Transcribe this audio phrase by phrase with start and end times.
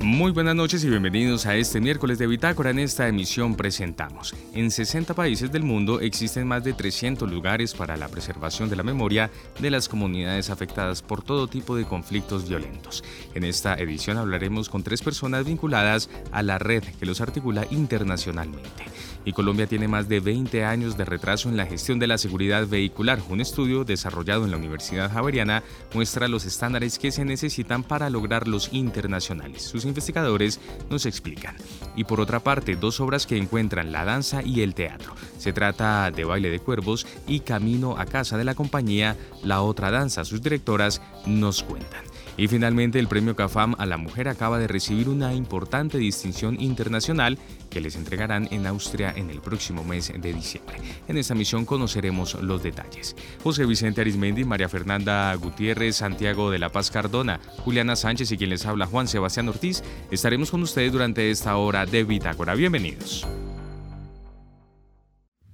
[0.00, 2.70] Muy buenas noches y bienvenidos a este miércoles de Bitácora.
[2.70, 4.32] En esta emisión presentamos.
[4.54, 8.84] En 60 países del mundo existen más de 300 lugares para la preservación de la
[8.84, 9.28] memoria
[9.58, 13.02] de las comunidades afectadas por todo tipo de conflictos violentos.
[13.34, 18.84] En esta edición hablaremos con tres personas vinculadas a la red que los articula internacionalmente.
[19.28, 22.66] Y Colombia tiene más de 20 años de retraso en la gestión de la seguridad
[22.66, 23.20] vehicular.
[23.28, 28.70] Un estudio desarrollado en la Universidad Javeriana muestra los estándares que se necesitan para lograrlos
[28.72, 29.64] internacionales.
[29.64, 31.56] Sus investigadores nos explican.
[31.94, 35.14] Y por otra parte, dos obras que encuentran la danza y el teatro.
[35.36, 39.90] Se trata de Baile de Cuervos y Camino a Casa de la compañía La Otra
[39.90, 40.24] Danza.
[40.24, 42.00] Sus directoras nos cuentan.
[42.38, 47.36] Y finalmente el premio CAFAM a la mujer acaba de recibir una importante distinción internacional
[47.68, 50.78] que les entregarán en Austria en el próximo mes de diciembre.
[51.08, 53.16] En esta misión conoceremos los detalles.
[53.42, 58.50] José Vicente Arismendi, María Fernanda Gutiérrez, Santiago de la Paz Cardona, Juliana Sánchez y quien
[58.50, 62.54] les habla Juan Sebastián Ortiz, estaremos con ustedes durante esta hora de Bitácora.
[62.54, 63.26] Bienvenidos.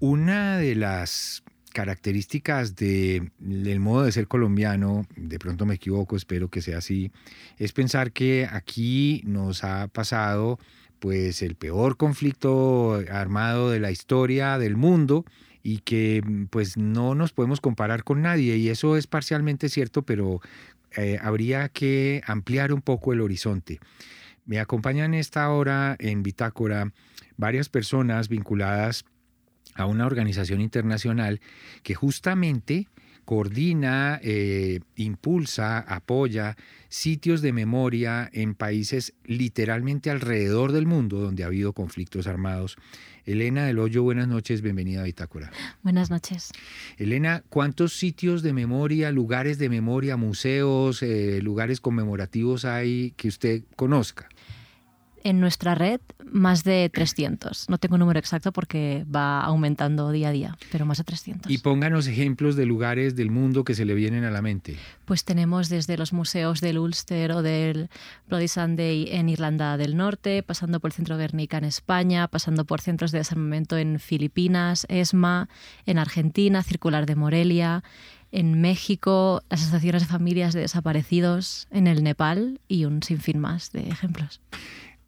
[0.01, 1.44] Una de las
[1.75, 7.11] características del modo de ser colombiano, de pronto me equivoco, espero que sea así,
[7.58, 10.58] es pensar que aquí nos ha pasado
[11.00, 15.25] pues el peor conflicto armado de la historia del mundo
[15.64, 20.41] y que pues no nos podemos comparar con nadie y eso es parcialmente cierto, pero
[20.97, 23.80] eh, habría que ampliar un poco el horizonte.
[24.47, 26.92] Me acompañan esta hora en Bitácora
[27.36, 29.05] varias personas vinculadas
[29.75, 31.41] a una organización internacional
[31.83, 32.89] que justamente
[33.25, 36.56] coordina, eh, impulsa, apoya
[36.89, 42.77] sitios de memoria en países literalmente alrededor del mundo donde ha habido conflictos armados.
[43.25, 45.50] Elena del Hoyo, buenas noches, bienvenida a Bitácora.
[45.83, 46.52] Buenas noches.
[46.98, 53.62] Elena, ¿cuántos sitios de memoria, lugares de memoria, museos, eh, lugares conmemorativos hay que usted
[53.77, 54.29] conozca?
[55.24, 57.68] En nuestra red más de 300.
[57.68, 61.51] No tengo un número exacto porque va aumentando día a día, pero más de 300.
[61.51, 64.77] Y pónganos ejemplos de lugares del mundo que se le vienen a la mente.
[65.07, 67.89] Pues tenemos desde los museos del Ulster o del
[68.29, 72.83] Bloody Sunday en Irlanda del Norte, pasando por el Centro Guernica en España, pasando por
[72.83, 75.48] centros de desarmamento en Filipinas, ESMA,
[75.86, 77.83] en Argentina, Circular de Morelia,
[78.35, 83.70] en México, las asociaciones de familias de desaparecidos, en el Nepal y un sinfín más
[83.70, 84.41] de ejemplos.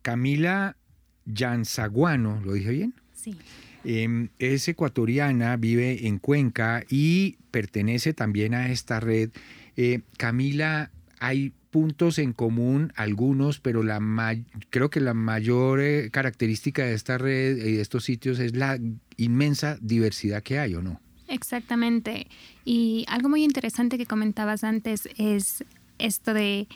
[0.07, 0.77] Camila
[1.25, 2.95] Yanzaguano, ¿lo dije bien?
[3.13, 3.37] Sí.
[3.83, 9.31] Em, es ecuatoriana, vive en Cuenca y pertenece también a esta red.
[9.77, 14.01] Eh, Camila, hay puntos en común, algunos, pero la
[14.71, 18.79] creo que la mayor eh, característica de esta red y de estos sitios es la
[19.17, 21.01] inmensa diversidad que hay, ¿o no?
[21.27, 22.29] Exactamente.
[22.65, 25.65] Y algo muy interesante que comentabas antes es
[25.99, 26.69] esto de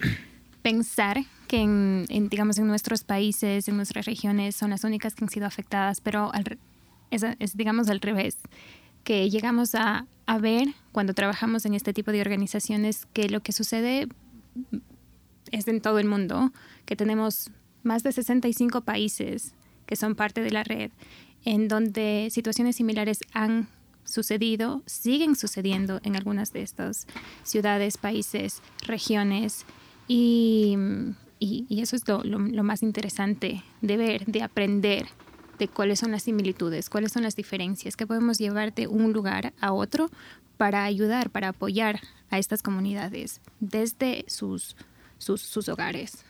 [0.63, 5.31] pensar que en, digamos, en nuestros países, en nuestras regiones, son las únicas que han
[5.31, 6.31] sido afectadas, pero
[7.11, 8.39] es, digamos, al revés,
[9.05, 13.53] que llegamos a, a ver cuando trabajamos en este tipo de organizaciones que lo que
[13.53, 14.09] sucede
[15.51, 16.53] es en todo el mundo,
[16.85, 17.51] que tenemos
[17.83, 19.55] más de 65 países
[19.87, 20.93] que son parte de la red,
[21.45, 23.69] en donde situaciones similares han
[24.05, 27.07] sucedido, siguen sucediendo en algunas de estas
[27.43, 29.65] ciudades, países, regiones,
[30.13, 30.77] y,
[31.39, 35.07] y, eso es lo, más interesante de ver, de aprender
[35.61, 39.53] de cuáles son las similitudes, cuáles son las diferencias, que podemos llevar de un lugar
[39.61, 40.11] a otro
[40.57, 44.75] para ayudar, para apoyar a estas comunidades desde sus,
[45.19, 46.25] sus, sus hogares.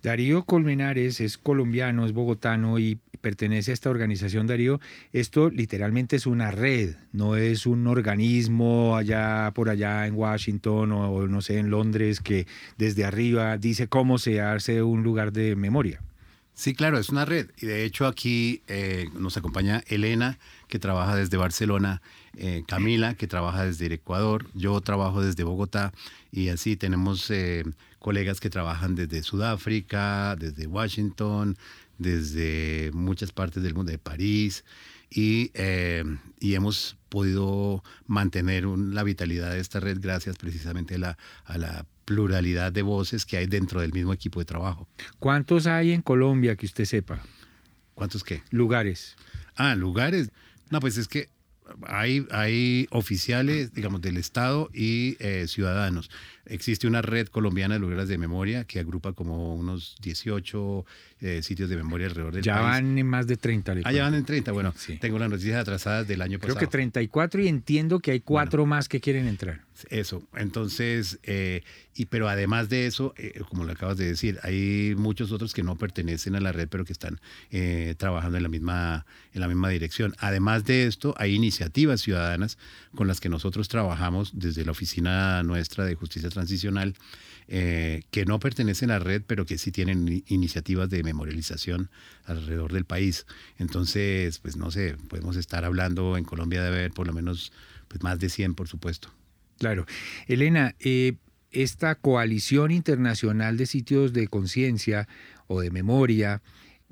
[0.00, 4.80] Darío Colmenares es colombiano, es bogotano y pertenece a esta organización Darío.
[5.14, 11.26] Esto literalmente es una red, no es un organismo allá por allá en Washington o,
[11.26, 12.46] no sé, en Londres que
[12.76, 16.02] desde arriba dice cómo se hace un lugar de memoria.
[16.52, 17.50] Sí, claro, es una red.
[17.56, 20.38] Y de hecho aquí eh, nos acompaña Elena,
[20.68, 22.02] que trabaja desde Barcelona,
[22.36, 25.92] eh, Camila, que trabaja desde Ecuador, yo trabajo desde Bogotá
[26.30, 27.64] y así tenemos eh,
[27.98, 31.56] colegas que trabajan desde Sudáfrica, desde Washington,
[31.98, 34.64] desde muchas partes del mundo, de París,
[35.10, 36.04] y, eh,
[36.40, 41.86] y hemos podido mantener la vitalidad de esta red gracias precisamente a la, a la
[42.04, 44.88] pluralidad de voces que hay dentro del mismo equipo de trabajo.
[45.18, 47.22] ¿Cuántos hay en Colombia que usted sepa?
[47.94, 48.42] ¿Cuántos qué?
[48.50, 49.16] Lugares.
[49.54, 50.30] Ah, lugares.
[50.70, 51.28] No, pues es que
[51.86, 56.10] hay, hay oficiales, digamos, del Estado y eh, ciudadanos.
[56.46, 60.84] Existe una red colombiana de lugares de memoria que agrupa como unos 18
[61.20, 62.64] eh, sitios de memoria alrededor del ya país.
[62.64, 63.76] Ya van en más de 30.
[63.84, 64.52] Ah, ya van en 30.
[64.52, 66.56] Bueno, tengo las noticias atrasadas del año pasado.
[66.56, 69.62] Creo que 34 y entiendo que hay cuatro más que quieren entrar.
[69.90, 70.22] Eso.
[70.34, 71.62] Entonces, eh,
[71.94, 75.62] y pero además de eso, eh, como lo acabas de decir, hay muchos otros que
[75.62, 77.20] no pertenecen a la red, pero que están
[77.96, 80.14] trabajando en la misma en la misma dirección.
[80.18, 82.58] Además de esto, hay iniciativas ciudadanas
[82.94, 86.94] con las que nosotros trabajamos desde la oficina nuestra de justicia transicional
[87.46, 91.90] eh, que no pertenecen a la red, pero que sí tienen iniciativas de memorialización
[92.24, 93.26] alrededor del país.
[93.58, 97.52] Entonces, pues no sé, podemos estar hablando en Colombia de haber por lo menos
[97.88, 99.12] pues, más de 100, por supuesto.
[99.58, 99.86] Claro.
[100.26, 101.14] Elena, eh,
[101.50, 105.08] esta coalición internacional de sitios de conciencia
[105.46, 106.42] o de memoria,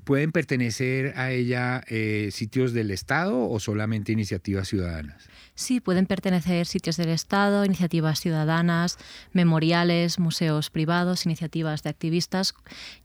[0.03, 5.29] ¿pueden pertenecer a ella eh, sitios del Estado o solamente iniciativas ciudadanas?
[5.55, 8.97] Sí, pueden pertenecer sitios del Estado, iniciativas ciudadanas,
[9.33, 12.55] memoriales, museos privados, iniciativas de activistas.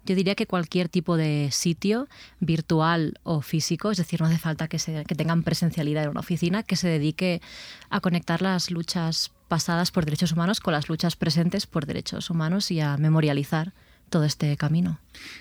[0.06, 2.08] Yo diría que cualquier tipo de sitio,
[2.40, 6.62] virtual o físico, es decir, no hace falta que, que tengan presencialidad en una oficina,
[6.62, 7.42] que se dedique
[7.90, 12.70] a conectar las luchas pasadas por derechos humanos con las luchas presentes por derechos humanos
[12.70, 13.72] y a memorializar
[14.08, 14.98] todo este camino.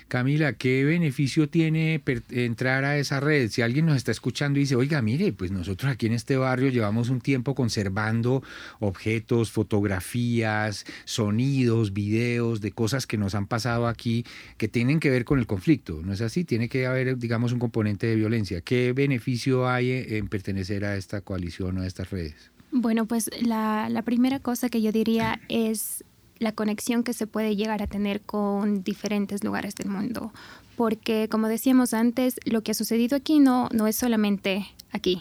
[0.08, 3.50] Camila, ¿qué beneficio tiene entrar a esa red?
[3.50, 6.70] Si alguien nos está escuchando y dice, oiga, mire, pues nosotros aquí en este barrio
[6.70, 8.42] llevamos un tiempo conservando
[8.80, 14.24] objetos, fotografías, sonidos, videos de cosas que nos han pasado aquí
[14.56, 16.44] que tienen que ver con el conflicto, ¿no es así?
[16.44, 18.60] Tiene que haber, digamos, un componente de violencia.
[18.60, 22.50] ¿Qué beneficio hay en pertenecer a esta coalición o a estas redes?
[22.70, 26.04] Bueno, pues la, la primera cosa que yo diría es
[26.38, 30.32] la conexión que se puede llegar a tener con diferentes lugares del mundo.
[30.76, 35.20] Porque, como decíamos antes, lo que ha sucedido aquí no, no es solamente aquí.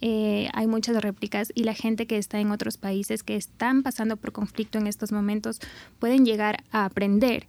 [0.00, 4.16] Eh, hay muchas réplicas y la gente que está en otros países que están pasando
[4.16, 5.60] por conflicto en estos momentos
[5.98, 7.46] pueden llegar a aprender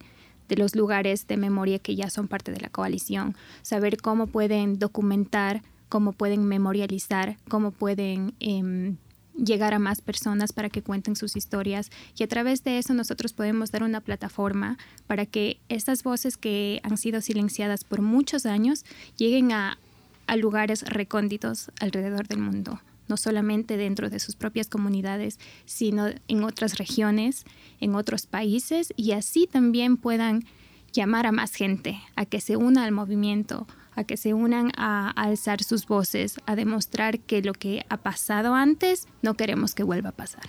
[0.48, 4.78] de los lugares de memoria que ya son parte de la coalición, saber cómo pueden
[4.78, 8.96] documentar, cómo pueden memorializar, cómo pueden em,
[9.36, 13.32] llegar a más personas para que cuenten sus historias y a través de eso nosotros
[13.32, 18.84] podemos dar una plataforma para que estas voces que han sido silenciadas por muchos años
[19.16, 19.78] lleguen a,
[20.26, 26.42] a lugares recónditos alrededor del mundo no solamente dentro de sus propias comunidades, sino en
[26.42, 27.44] otras regiones,
[27.80, 30.44] en otros países, y así también puedan
[30.92, 35.10] llamar a más gente a que se una al movimiento, a que se unan a,
[35.10, 40.10] alzar sus voces, a demostrar que lo que ha pasado antes no queremos que vuelva
[40.10, 40.44] a pasar.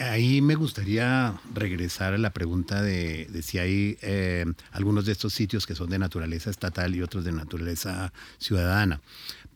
[0.00, 5.66] Ahí me gustaría regresar a la pregunta de, si hay eh, algunos de estos sitios
[5.66, 9.02] que son de naturaleza estatal y otros de naturaleza ciudadana,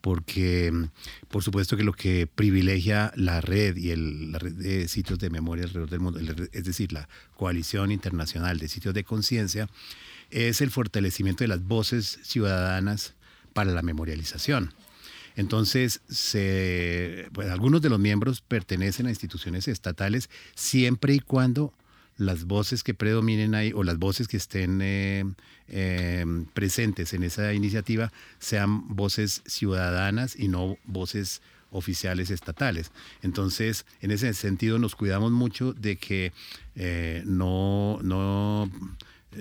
[0.02, 0.70] porque
[1.28, 5.30] por supuesto que lo que privilegia la red y el, la red de sitios de
[5.30, 6.20] memoria alrededor del mundo,
[6.52, 9.66] es decir, la coalición internacional de sitios de conciencia,
[10.30, 13.14] es el fortalecimiento de las voces ciudadanas
[13.52, 14.74] para la memorialización.
[15.36, 16.00] Entonces,
[17.32, 21.72] pues, algunos de los miembros pertenecen a instituciones estatales siempre y cuando
[22.16, 25.24] las voces que predominen ahí o las voces que estén eh,
[25.68, 31.40] eh, presentes en esa iniciativa sean voces ciudadanas y no voces
[31.70, 32.90] oficiales estatales.
[33.22, 36.32] Entonces, en ese sentido, nos cuidamos mucho de que
[36.74, 38.70] eh, no, no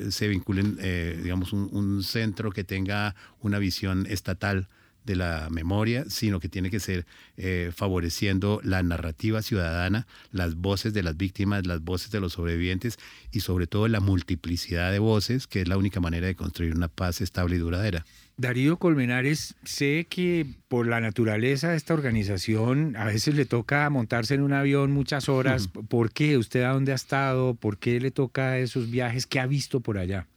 [0.10, 4.68] se vinculen, eh, digamos, un, centro que tenga una visión estatal
[5.08, 10.94] de la memoria, sino que tiene que ser eh, favoreciendo la narrativa ciudadana, las voces
[10.94, 13.00] de las víctimas, las voces de los sobrevivientes
[13.32, 16.90] y sobre todo la multiplicidad de voces, que es la única manera de construir una
[16.90, 18.06] paz estable y duradera.
[18.36, 24.36] Darío Colmenares, sé que por la naturaleza de esta organización a veces le toca montarse
[24.36, 25.70] en un avión muchas horas.
[25.70, 26.38] ¿Por qué?
[26.38, 27.56] ¿Usted a dónde ha estado?
[27.56, 29.26] ¿Por qué le toca esos viajes?
[29.26, 30.28] ¿Qué ha visto por allá?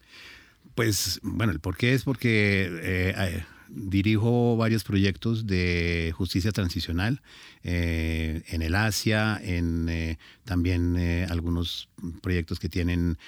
[0.74, 7.22] Pues bueno, el por qué es porque eh, dirijo varios proyectos de justicia transicional
[7.62, 11.88] eh, en el Asia, en eh, también eh, algunos
[12.22, 13.18] proyectos que tienen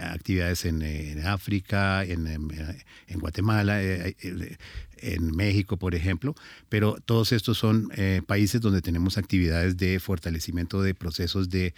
[0.00, 0.82] actividades en,
[1.26, 6.34] África, en, en Guatemala, en México, por ejemplo,
[6.68, 7.90] pero todos estos son
[8.26, 11.74] países donde tenemos actividades de fortalecimiento de procesos de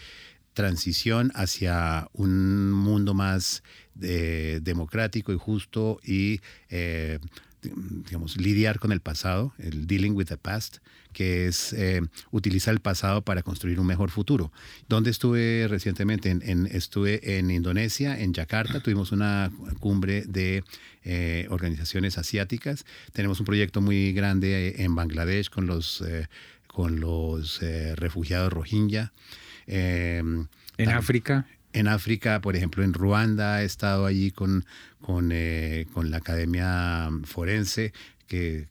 [0.54, 3.62] transición hacia un mundo más
[3.95, 6.40] democrático y justo y
[7.62, 10.78] digamos, lidiar con el pasado, el dealing with the past,
[11.12, 12.00] que es eh,
[12.30, 14.52] utilizar el pasado para construir un mejor futuro.
[14.88, 16.30] ¿Dónde estuve recientemente?
[16.30, 19.50] En, estuve en Indonesia, en Yakarta, tuvimos una
[19.80, 20.64] cumbre de
[21.04, 22.84] eh, organizaciones asiáticas.
[23.12, 26.04] Tenemos un proyecto muy grande en Bangladesh con los,
[26.66, 27.60] con los
[27.96, 29.12] refugiados Rohingya.
[29.66, 30.48] en
[30.90, 34.64] África en África, por ejemplo, en Ruanda, he estado allí con,
[35.00, 37.92] con, eh, la Academia Forense,
[38.26, 38.66] que,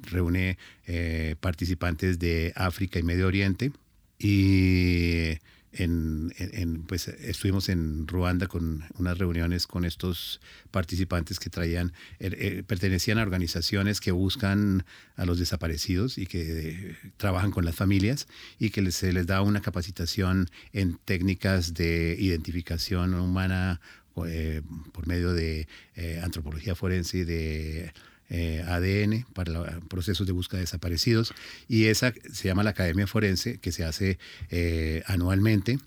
[0.00, 3.72] reúne eh, participantes de África y Medio Oriente.
[4.18, 5.38] Y
[5.72, 12.62] en, pues estuvimos en Ruanda con unas reuniones con estos participantes que traían, er, eh,
[12.66, 14.84] pertenecían a organizaciones que buscan
[15.16, 19.60] a los desaparecidos y que trabajan con las familias y que se les da una
[19.60, 23.80] capacitación en técnicas de identificación humana
[24.26, 27.92] eh, por medio de eh, antropología forense y de
[28.30, 31.32] eh, ADN para procesos de búsqueda de desaparecidos
[31.68, 34.18] y esa se llama la Academia Forense que se hace
[34.50, 35.78] eh, anualmente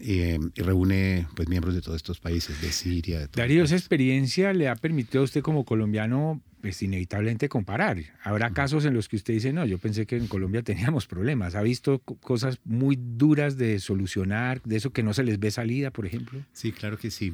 [0.00, 3.20] y reúne pues miembros de todos estos países, de Siria.
[3.20, 7.98] De Darío, esa experiencia le ha permitido a usted como colombiano pues inevitablemente comparar.
[8.22, 11.54] Habrá casos en los que usted dice, no, yo pensé que en Colombia teníamos problemas.
[11.54, 15.90] ¿Ha visto cosas muy duras de solucionar, de eso que no se les ve salida,
[15.90, 16.40] por ejemplo?
[16.52, 17.32] Sí, claro que sí.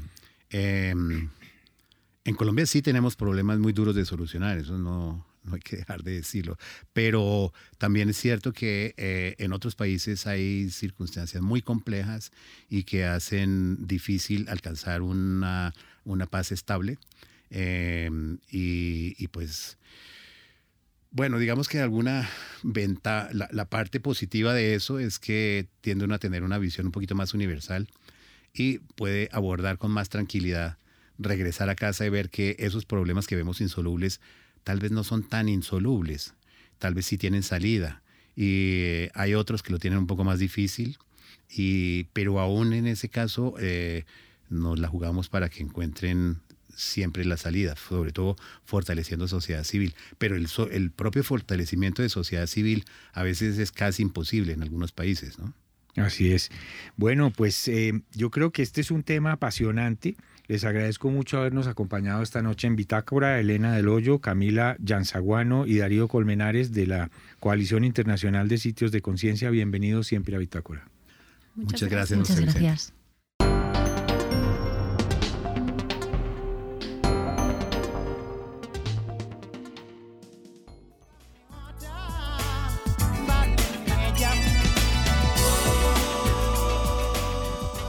[0.51, 0.95] Eh,
[2.25, 6.13] en Colombia sí tenemos problemas muy duros de solucionar, eso no, hay que dejar de
[6.13, 6.57] decirlo.
[6.93, 12.33] Pero también es cierto que eh, en otros países hay circunstancias muy complejas
[12.71, 15.75] y que hacen difícil alcanzar una,
[16.31, 16.99] paz estable.
[17.51, 19.77] Em, y, pues,
[21.11, 22.29] bueno, digamos que alguna
[22.63, 26.93] venta, la, la, parte positiva de eso es que tienden a tener una visión un
[26.93, 27.89] poquito más universal
[28.55, 30.79] y puede abordar con más tranquilidad
[31.19, 34.21] regresar a casa y ver que esos problemas que vemos insolubles
[34.65, 36.35] tal vez no son tan insolubles,
[36.79, 38.03] tal vez sí tienen salida.
[38.37, 40.99] Y hay otros que lo tienen un poco más difícil,
[41.49, 44.05] y, pero aún en ese caso eh,
[44.49, 46.41] nos la jugamos para que encuentren
[46.75, 49.95] siempre la salida, sobre todo fortaleciendo sociedad civil.
[50.19, 54.91] Pero el, el propio fortalecimiento de sociedad civil a veces es casi imposible en algunos
[54.93, 55.55] países, ¿no?
[55.97, 56.51] Así es.
[56.97, 60.17] Bueno, pues eh, yo creo que este es un tema apasionante.
[60.47, 65.79] Les agradezco mucho habernos acompañado esta noche en Bitácora, Elena del Hoyo, Camila Yanzaguano y
[65.79, 67.11] Darío Colmenares de la
[67.41, 69.49] Coalición Internacional de Sitios de Conciencia.
[69.49, 70.87] Bienvenidos siempre a Bitácora.
[71.55, 72.19] Muchas, gracias.
[72.19, 72.95] Muchas gracias.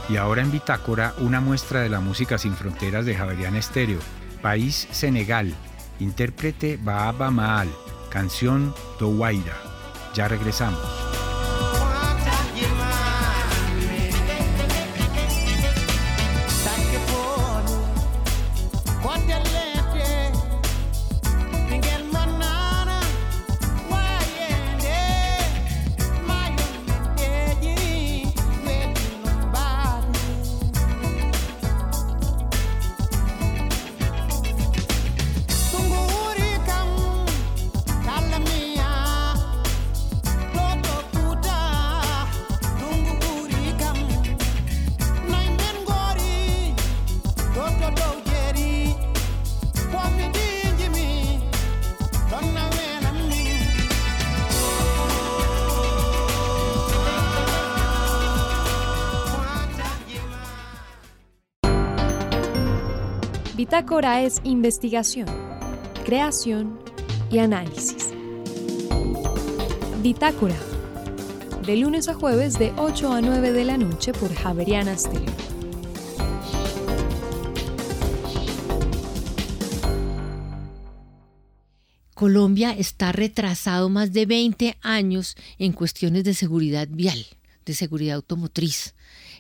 [0.08, 4.00] Y ahora en Bitácora, una muestra de la música sin fronteras de Javerian Estéreo.
[4.42, 5.54] País Senegal.
[6.00, 7.70] Intérprete Baaba Maal.
[8.10, 9.58] Canción Dowaira.
[10.14, 11.05] Ya regresamos.
[63.86, 65.28] Bitácora es investigación,
[66.06, 66.80] creación
[67.30, 68.10] y análisis.
[70.02, 70.58] Bitácora,
[71.68, 75.32] de lunes a jueves de 8 a 9 de la noche por Javeriana Stereo.
[82.16, 87.24] Colombia está retrasado más de 20 años en cuestiones de seguridad vial,
[87.68, 88.96] de seguridad automotriz.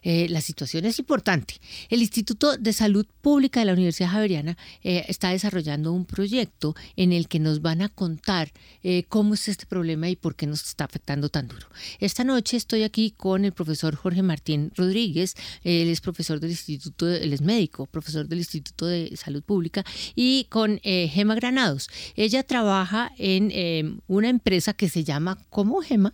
[0.05, 1.55] Eh, la situación es importante.
[1.89, 7.11] El Instituto de Salud Pública de la Universidad Javeriana eh, está desarrollando un proyecto en
[7.11, 10.63] el que nos van a contar eh, cómo es este problema y por qué nos
[10.63, 11.67] está afectando tan duro.
[11.99, 15.33] Esta noche estoy aquí con el profesor Jorge Martín Rodríguez,
[15.63, 19.83] él es profesor del Instituto, él es médico, profesor del Instituto de Salud Pública,
[20.13, 21.89] y con Gema Granados.
[22.15, 26.13] Ella trabaja en una empresa que se llama, ¿cómo Gema?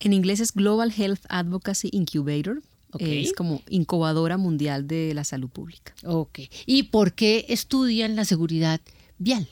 [0.00, 2.60] En inglés es Global Health Advocacy Incubator,
[2.98, 5.94] es como incubadora mundial de la salud pública.
[6.04, 6.40] Ok.
[6.66, 8.80] ¿Y por qué estudian la seguridad
[9.18, 9.48] vial?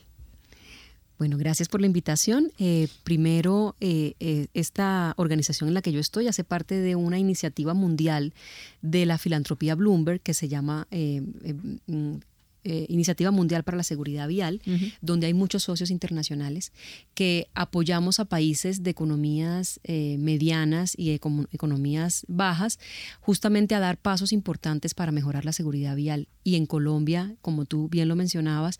[1.22, 2.50] Bueno, gracias por la invitación.
[2.58, 7.16] Eh, primero, eh, eh, esta organización en la que yo estoy hace parte de una
[7.16, 8.34] iniciativa mundial
[8.80, 12.16] de la filantropía Bloomberg que se llama mm,
[12.64, 14.60] eh, Iniciativa Mundial para la Seguridad Vial,
[15.00, 16.72] donde hay muchos socios internacionales
[17.14, 22.78] que apoyamos a países de economías eh, medianas y economías bajas,
[23.20, 26.28] justamente a dar pasos importantes para mejorar la seguridad vial.
[26.44, 28.78] Y en Colombia, como tú bien lo mencionabas,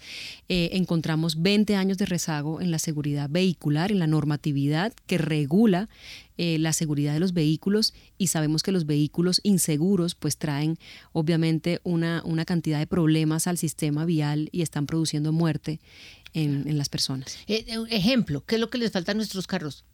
[0.49, 5.89] eh, encontramos 20 años de rezago en la seguridad vehicular, en la normatividad que regula
[6.39, 10.79] eh, la seguridad de los vehículos y sabemos que los vehículos inseguros pues traen
[11.13, 15.81] obviamente una, una cantidad de problemas al sistema vial y están produciendo muerte
[16.35, 17.39] en, las personas.
[17.47, 19.85] Eh, ejemplo, ¿qué es lo que les falta a nuestros carros?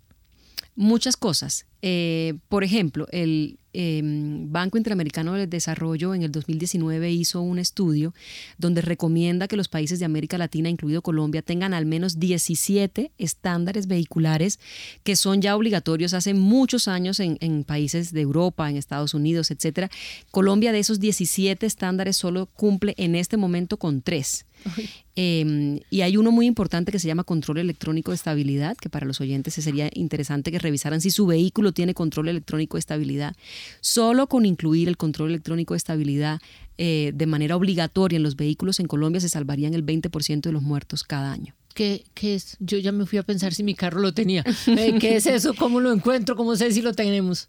[0.76, 1.66] Muchas cosas.
[1.80, 8.14] Eh, por ejemplo, el em, Banco Interamericano de Desarrollo en el 2019 hizo un estudio
[8.56, 13.86] donde recomienda que los países de América Latina, incluido Colombia, tengan al menos 17 estándares
[13.86, 14.58] vehiculares
[15.04, 19.90] que son ya obligatorios hace muchos años en, países de Europa, en Estados Unidos, etc.
[20.32, 24.46] Colombia de esos 17 estándares solo cumple en este momento con tres.
[25.14, 29.06] Em, y hay uno muy importante que se llama control electrónico de estabilidad, que para
[29.06, 33.36] los oyentes sería interesante que revisaran si su vehículo tiene control electrónico de estabilidad.
[33.80, 36.40] Solo con incluir el control electrónico de estabilidad
[36.76, 40.62] eh, de manera obligatoria en los vehículos en Colombia se salvarían el 20% de los
[40.62, 41.54] muertos cada año.
[41.74, 42.56] ¿Qué, ¿Qué, es?
[42.60, 44.44] Yo ya me fui a pensar si mi carro lo tenía.
[44.66, 45.54] Eh, ¿Qué es eso?
[45.54, 46.36] ¿Cómo lo encuentro?
[46.36, 47.48] ¿Cómo sé si lo tenemos?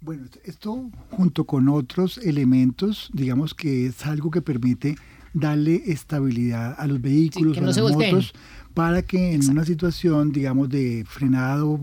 [0.00, 4.96] Bueno, esto junto con otros elementos, digamos que es algo que permite
[5.32, 8.32] darle estabilidad a los vehículos, a las motos,
[8.74, 11.80] para que en una situación, digamos, de frenado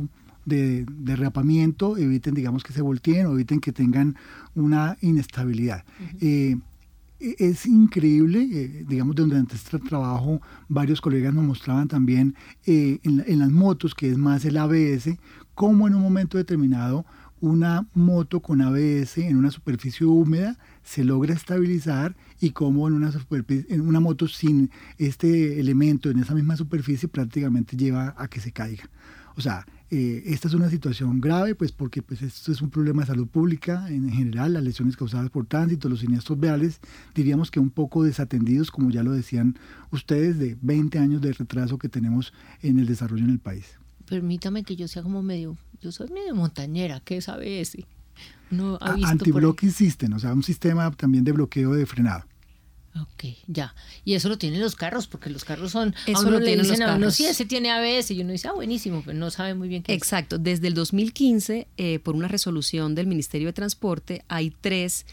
[0.49, 4.15] de, derrapamiento, eviten, digamos, que se volteen o eviten que tengan
[4.55, 5.85] una inestabilidad.
[6.19, 6.57] Eh,
[7.19, 13.23] e, es increíble, eh, digamos, durante este trabajo varios colegas nos mostraban también eh, en,
[13.25, 15.17] en, las motos, que es más el ABS,
[15.55, 17.05] cómo en un momento determinado
[17.41, 23.11] una moto con ABS en una superficie húmeda se logra estabilizar y cómo en una,
[23.69, 28.51] en una moto sin este elemento en esa misma superficie prácticamente lleva a que se
[28.51, 28.89] caiga.
[29.35, 33.01] O sea, eh, esta es una situación grave, pues porque pues, esto es un problema
[33.01, 36.79] de salud pública en general, las lesiones causadas por tránsito, los siniestros viales,
[37.15, 39.57] diríamos que un poco desatendidos, como ya lo decían
[39.91, 43.65] ustedes, de 20 años de retraso que tenemos en el desarrollo en el país.
[44.05, 47.85] Permítame que yo sea como medio, yo soy medio montañera, ¿qué sabe ese?
[48.51, 48.95] No ha
[49.71, 52.25] System, o sea, un sistema también de bloqueo de frenado.
[52.95, 53.75] Ok, ya.
[54.03, 55.95] Y eso lo tienen los carros, porque los carros son.
[56.07, 57.15] Eso lo tienen los carros.
[57.15, 58.11] sí, ese tiene ABS.
[58.11, 60.37] Y uno dice, ah, buenísimo, pero no sabe muy bien qué Exacto.
[60.37, 65.05] Desde el 2015, eh, por una resolución del Ministerio de Transporte, hay tres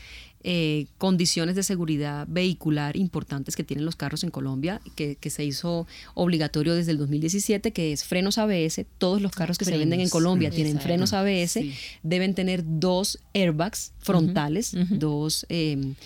[0.48, 5.88] eh, condiciones de seguridad vehicular importantes que tienen los carros en Colombia, que, se hizo
[6.14, 8.86] obligatorio desde el 2017, que es frenos ABS.
[8.98, 11.58] Todos los carros que se venden en Colombia tienen frenos ABS,
[12.04, 15.96] deben tener dos airbags frontales, dos em,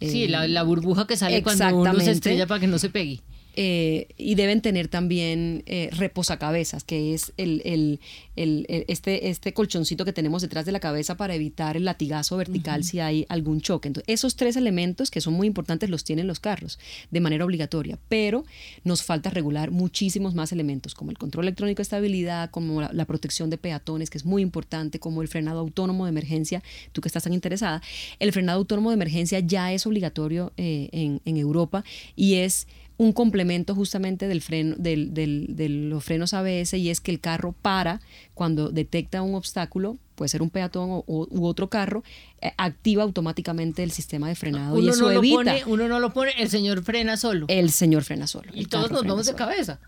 [0.00, 3.20] Sí, la, la, burbuja que sale cuando uno se estrella para que no se pegue.
[3.56, 8.00] Eh, y deben tener también eh, reposacabezas, que es el, el,
[8.36, 12.84] el, este, este colchoncito que tenemos detrás de la cabeza para evitar el latigazo vertical
[12.84, 13.88] si hay algún choque.
[13.88, 16.78] Entonces, esos tres elementos que son muy importantes los tienen los carros
[17.10, 18.44] de manera obligatoria, pero
[18.84, 23.50] nos falta regular muchísimos más elementos, como el control electrónico de estabilidad, como la, protección
[23.50, 27.24] de peatones, que es muy importante, como el frenado autónomo de emergencia, tú que estás
[27.24, 27.82] tan interesada.
[28.20, 31.82] El frenado autónomo de emergencia ya es obligatorio eh, en, en Europa
[32.14, 32.68] y es
[33.00, 37.18] un complemento justamente del freno, del, del, de los frenos ABS y es que el
[37.18, 38.02] carro para
[38.34, 42.04] cuando detecta un obstáculo, puede ser un peatón o, u otro carro,
[42.42, 45.56] eh, activa automáticamente el sistema de frenado y eso evita.
[45.64, 47.46] uno no lo pone, el señor frena solo.
[47.48, 48.50] El señor frena solo.
[48.52, 49.80] Y todos nos vamos de cabeza.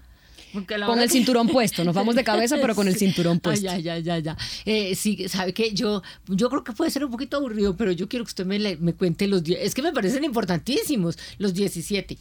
[0.87, 3.63] Con el cinturón puesto, nos vamos de cabeza, pero con el cinturón puesto.
[3.63, 4.39] ya, ya, ya, ya.
[4.65, 8.09] Eh, sí, sabe que yo, yo creo que puede ser un poquito aburrido, pero yo
[8.09, 9.61] quiero que usted me, me cuente los 10.
[9.61, 12.17] Es que me parecen importantísimos los 17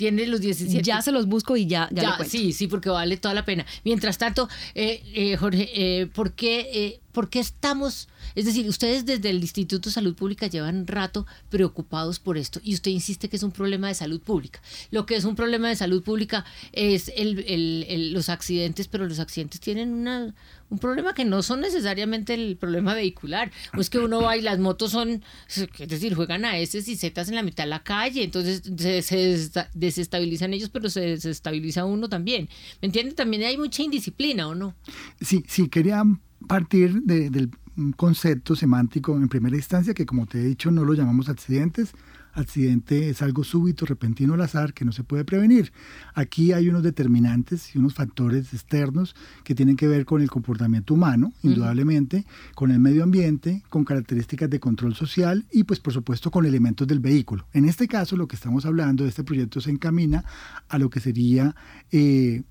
[0.00, 0.82] tiene los 17.
[0.82, 3.66] Ya se los busco y ya, ya, Sí, sí, porque vale toda la pena.
[3.84, 9.30] Mientras tanto, eh, eh, Jorge, eh, ¿por, qué, ¿por qué estamos, es decir, ustedes desde
[9.30, 13.42] el Instituto de Salud Pública llevan rato preocupados por esto y usted insiste que es
[13.42, 14.60] un problema de salud pública.
[14.90, 19.60] Lo que es un problema de salud pública es el, los accidentes, pero los accidentes
[19.60, 20.34] tienen una,
[20.68, 23.50] un problema que no son necesariamente el problema vehicular.
[23.76, 26.96] O es que uno va y las motos son, es decir, juegan a S y
[26.96, 28.62] Z en la mitad de la calle, entonces
[29.04, 32.48] se, desestabilizan ellos, pero se desestabiliza uno también.
[32.80, 33.14] ¿Me entiende?
[33.14, 34.74] También hay mucha indisciplina, ¿o no?
[35.20, 36.04] Sí, sí, quería
[36.46, 37.50] partir del
[37.96, 41.94] concepto semántico en primera instancia, que como te he dicho no lo llamamos accidentes,
[42.32, 45.72] accidente es algo súbito, repentino al azar, que no se puede prevenir.
[46.14, 50.94] Aquí hay unos determinantes y unos factores externos que tienen que ver con el comportamiento
[50.94, 52.24] humano, indudablemente,
[52.54, 56.86] con el medio ambiente, con características de control social y pues por supuesto con elementos
[56.86, 57.46] del vehículo.
[57.52, 60.24] En este caso lo que estamos hablando de este proyecto se encamina
[60.68, 61.54] a lo que sería...
[61.90, 62.42] Eh,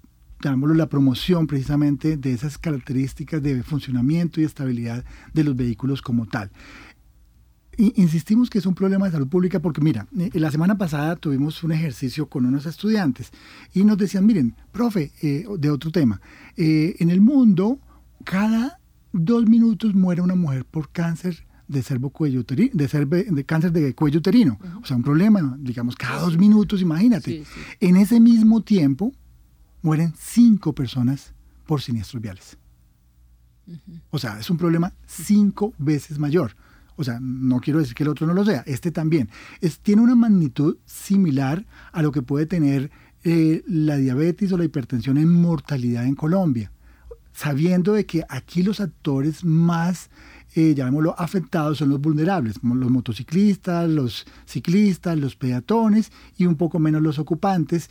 [0.41, 6.25] llamémoslo la promoción precisamente de esas características de funcionamiento y estabilidad de los vehículos como
[6.25, 6.52] tal
[7.80, 11.63] insistimos que es un problema de salud pública porque, mira, eh, la semana pasada tuvimos
[11.63, 13.32] un ejercicio con unos estudiantes
[13.73, 16.21] y nos decían, miren, profe, eh, de otro tema,
[16.58, 17.80] eh, en el mundo
[18.25, 18.80] cada
[19.13, 23.93] dos minutos muere una mujer por cáncer de cervo cuello uterino, de, de cáncer de
[23.93, 24.60] cuello uterino.
[24.82, 27.43] O sea, un problema, digamos, cada dos minutos, imagínate.
[27.80, 29.13] En ese mismo tiempo
[29.82, 31.34] mueren cinco personas
[31.65, 32.58] por siniestros viales.
[34.10, 36.56] O sea, es un problema cinco veces mayor.
[36.96, 39.30] O sea, no quiero decir que el otro no lo sea, este también.
[39.62, 42.92] Es, tiene una magnitud similar a lo que puede tener
[43.24, 46.72] eh, la diabetes o la hipertensión en mortalidad en Colombia,
[47.32, 50.10] sabiendo de que aquí los actores más,
[50.56, 56.80] eh, llamémoslo, afectados son los vulnerables, los motociclistas, los ciclistas, los peatones y un poco
[56.80, 57.89] menos los ocupantes.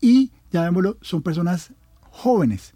[0.00, 1.72] Y, llamémoslo, son personas
[2.10, 2.74] jóvenes.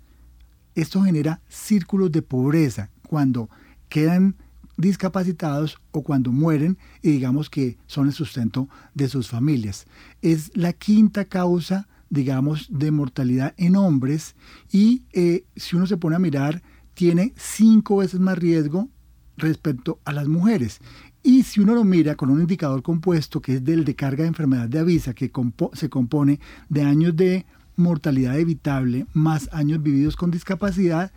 [0.75, 3.49] Esto genera círculos de pobreza cuando
[3.89, 4.37] quedan
[4.77, 9.87] discapacitados o cuando mueren y digamos que son el sustento de sus familias.
[10.21, 14.35] Es la quinta causa, digamos, de mortalidad en hombres
[14.73, 16.63] y eh, si uno se pone a mirar,
[16.95, 18.89] tiene cinco veces más riesgo
[19.37, 20.81] respecto a las mujeres.
[21.27, 24.29] Y si uno lo mira con un indicador compuesto que es del de carga de
[24.29, 25.33] enfermedad de avisa, que
[25.73, 31.13] se compone de años de mortalidad evitable más años vividos con discapacidad,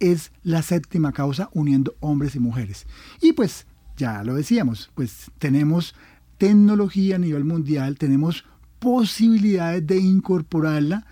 [0.00, 2.88] es la séptima causa uniendo hombres y mujeres.
[3.22, 3.64] Y pues
[3.96, 5.94] ya lo decíamos, pues tenemos
[6.36, 8.44] tecnología a nivel mundial, tenemos
[8.80, 11.06] posibilidades de incorporarla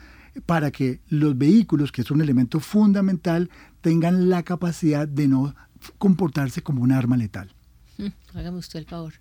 [0.47, 3.51] para que los vehículos, que es un elemento fundamental,
[3.83, 5.55] tengan la capacidad de no
[5.99, 7.55] comportarse como un arma letal.
[8.38, 9.14] Hágame usted el favor.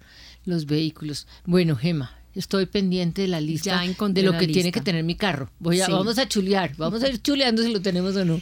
[0.45, 1.25] Los vehículos.
[1.43, 5.49] Bueno, Gema, estoy pendiente de la lista de lo que tiene que tener mi carro.
[5.59, 8.39] Voy a, Vamos a chulear, vamos a ir chuleando si lo tenemos o no.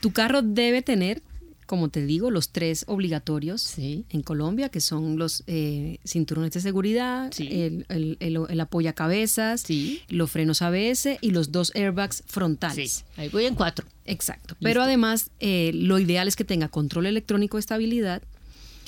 [0.00, 1.22] Tu carro debe tener,
[1.66, 7.30] como te digo, los tres obligatorios en Colombia, que son los eh, cinturones de seguridad,
[7.38, 8.16] el, el,
[8.48, 9.64] el, apoyacabezas,
[10.08, 13.04] los frenos ABS y los dos airbags frontales.
[13.16, 13.86] Ahí voy en cuatro.
[14.06, 14.56] Exacto.
[14.60, 18.22] Pero además, eh, lo ideal es que tenga control electrónico de estabilidad,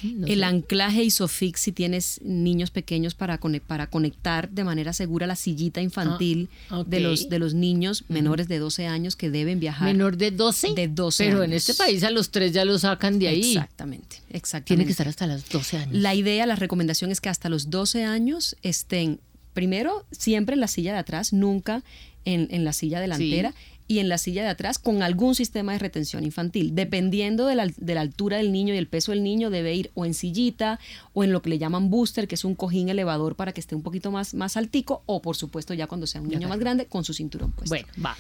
[0.02, 5.80] el anclaje ISOFIX si tienes niños pequeños para, para conectar de manera segura la sillita
[5.80, 9.86] infantil ah, de, los, de los niños menores de 12 años que deben viajar.
[9.86, 10.74] ¿Menor de 12?
[10.74, 13.52] De 12 Pero en este país a los 3 ya lo sacan de ahí.
[13.52, 14.66] Exactamente, exactamente.
[14.66, 15.94] Tiene que estar hasta los 12 años.
[15.94, 19.20] La idea, la recomendación es que hasta los 12 años estén,
[19.54, 21.82] primero, siempre en la silla de atrás, nunca
[22.24, 23.54] en, la silla delantera
[23.88, 26.74] y en la silla de atrás con algún sistema de retención infantil.
[26.74, 30.14] Dependiendo de la, altura del niño y el peso del niño, debe ir o en
[30.14, 30.78] sillita
[31.14, 33.74] o en lo que le llaman booster, que es un cojín elevador para que esté
[33.74, 36.86] un poquito más, más altico, o por supuesto ya cuando sea un niño más grande
[36.86, 37.70] con su cinturón puesto.
[37.70, 38.16] Bueno, va.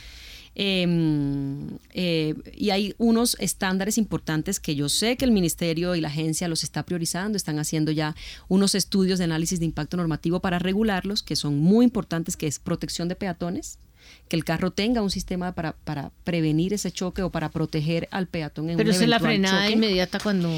[0.54, 6.08] Em, eh, y hay unos estándares importantes que yo sé que el ministerio y la
[6.08, 8.16] agencia los está priorizando, están haciendo ya
[8.48, 12.58] unos estudios de análisis de impacto normativo para regularlos, que son muy importantes, que es
[12.58, 13.78] protección de peatones,
[14.28, 18.26] que el carro tenga un sistema para, para prevenir ese choque o para proteger al
[18.26, 20.50] peatón en Pero un es la frenada inmediata cuando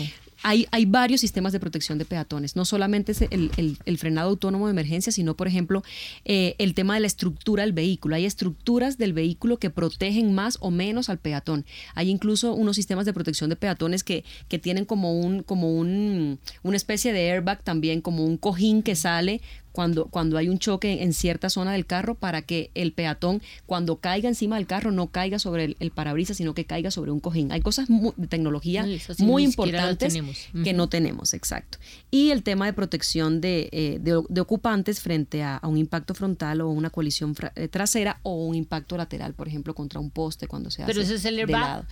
[0.43, 2.57] hay, hay, varios sistemas de protección de peatones.
[2.57, 5.83] No solamente es el, el, frenado autónomo de emergencia, sino, por ejemplo,
[6.25, 8.17] eh, el tema de la estructura del vehículo.
[8.17, 11.67] Hay estructuras del vehículo que protegen más o menos al peatón.
[11.95, 16.39] Hay incluso unos sistemas de protección de peatones que, que tienen como un, como un,
[16.63, 21.03] una especie de airbag también, como un cojín que sale cuando, cuando hay un choque
[21.03, 25.09] en cierta zona del carro para que el peatón cuando caiga encima del carro no
[25.09, 27.53] caiga sobre el, parabrisas, sino que caiga sobre un cojín.
[27.53, 28.87] Hay cosas de tecnología
[29.19, 30.19] muy importantes
[30.65, 31.79] que no tenemos, exacto.
[32.11, 36.69] Y el tema de protección de, eh, de, ocupantes frente a, un impacto frontal o
[36.69, 40.83] una colisión eh, trasera o un impacto lateral, por ejemplo, contra un poste cuando se
[40.83, 41.87] hace Pero ese es el airbag.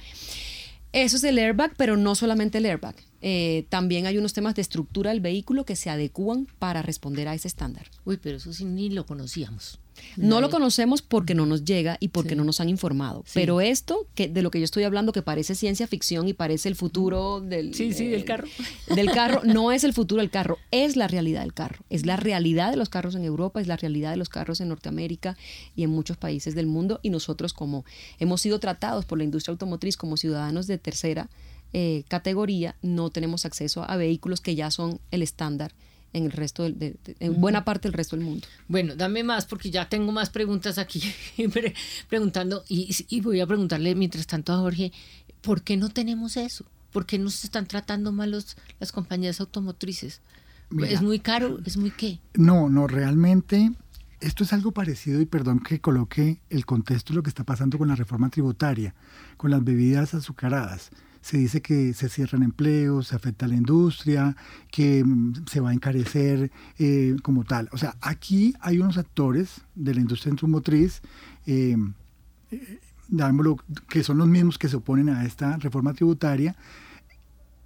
[0.92, 2.94] Eso es el airbag, pero no solamente el airbag.
[3.20, 7.34] Eh, también hay unos temas de estructura del vehículo que se adecúan para responder a
[7.34, 7.90] ese estándar.
[8.04, 9.78] Uy, pero eso sí ni lo conocíamos.
[10.16, 13.24] No lo conocemos porque no nos llega y porque no nos han informado.
[13.34, 16.68] Pero esto, que de lo que yo estoy hablando, que parece ciencia ficción y parece
[16.68, 18.46] el futuro del, sí, sí, del carro.
[18.94, 21.84] Del carro, no es el futuro del carro, es la realidad del carro.
[21.90, 24.68] Es la realidad de los carros en Europa, es la realidad de los carros en
[24.68, 25.36] Norteamérica
[25.76, 27.00] y en muchos países del mundo.
[27.02, 27.84] Y nosotros, como
[28.18, 31.28] hemos sido tratados por la industria automotriz como ciudadanos de tercera
[31.72, 35.72] eh, categoría, no tenemos acceso a vehículos que ya son el estándar
[36.12, 38.46] en el resto de, en buena parte del resto del mundo.
[38.66, 41.02] Bueno, dame más porque ya tengo más preguntas aquí
[42.08, 44.92] preguntando y, y, voy a preguntarle mientras tanto a Jorge,
[45.42, 46.64] ¿por qué no tenemos eso?
[46.92, 50.22] ¿Por qué nos están tratando mal los, las compañías automotrices?
[50.86, 51.58] ¿Es muy caro?
[51.64, 52.18] ¿Es muy qué?
[52.34, 53.72] No, no, realmente
[54.20, 57.76] esto es algo parecido y perdón que coloque el contexto de lo que está pasando
[57.76, 58.94] con la reforma tributaria,
[59.36, 64.36] con las bebidas azucaradas se dice que se cierran empleos, se afecta a la industria,
[64.70, 67.68] que mm, se va a encarecer eh, como tal.
[67.72, 71.02] O sea, aquí hay unos actores de la industria automotriz,
[71.46, 71.76] eh,
[72.50, 72.78] eh
[73.88, 76.54] que son los mismos que se oponen a esta reforma tributaria,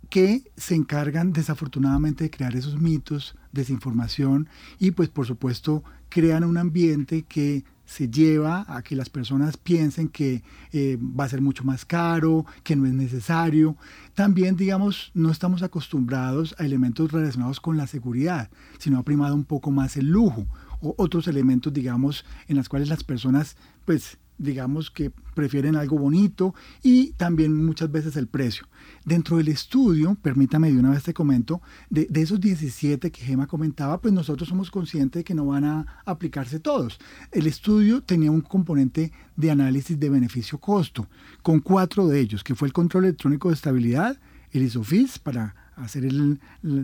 [0.09, 6.59] que se encargan desafortunadamente de crear esos mitos, desinformación y pues por supuesto crean un
[6.59, 11.63] ambiente que se lleva a que las personas piensen que eh, va a ser mucho
[11.63, 13.77] más caro, que no es necesario.
[14.15, 19.45] También, digamos, no estamos acostumbrados a elementos relacionados con la seguridad, sino ha primado un
[19.45, 20.47] poco más el lujo
[20.81, 26.55] o otros elementos, digamos, en las cuales las personas, pues, digamos que prefieren algo bonito
[26.83, 28.67] y también muchas veces el precio.
[29.05, 34.01] Dentro del estudio, permítame de una vez te comento, de, esos 17 que Gema comentaba,
[34.01, 36.99] pues nosotros somos conscientes de que no van a aplicarse todos.
[37.31, 41.09] El estudio tenía un componente de análisis de beneficio-costo,
[41.43, 44.19] con cuatro de ellos, que fue el control electrónico de estabilidad,
[44.51, 46.39] el ISOFIS para hacer el,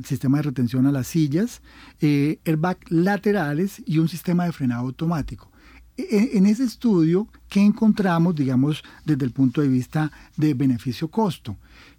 [0.05, 1.63] sistema de retención a las sillas,
[2.01, 5.51] eh, airbag laterales y un sistema de frenado automático.
[5.99, 11.57] E, en ese estudio, ¿qué encontramos, digamos, desde el punto de vista de beneficio-costo?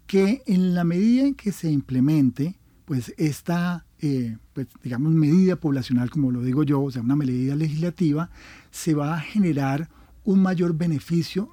[0.08, 6.10] Que en la medida en que se implemente, pues esta, eh, pues, digamos, medida poblacional,
[6.10, 8.30] como lo digo yo, o sea, una medida legislativa,
[8.72, 9.90] se va a generar
[10.24, 11.52] un mayor beneficio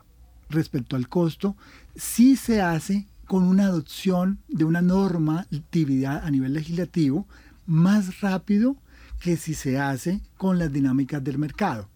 [0.48, 1.56] respecto al costo
[1.96, 7.26] si se hace con una adopción de una normatividad a nivel legislativo
[7.66, 8.76] más rápido
[9.18, 11.88] que si se hace con las dinámicas del mercado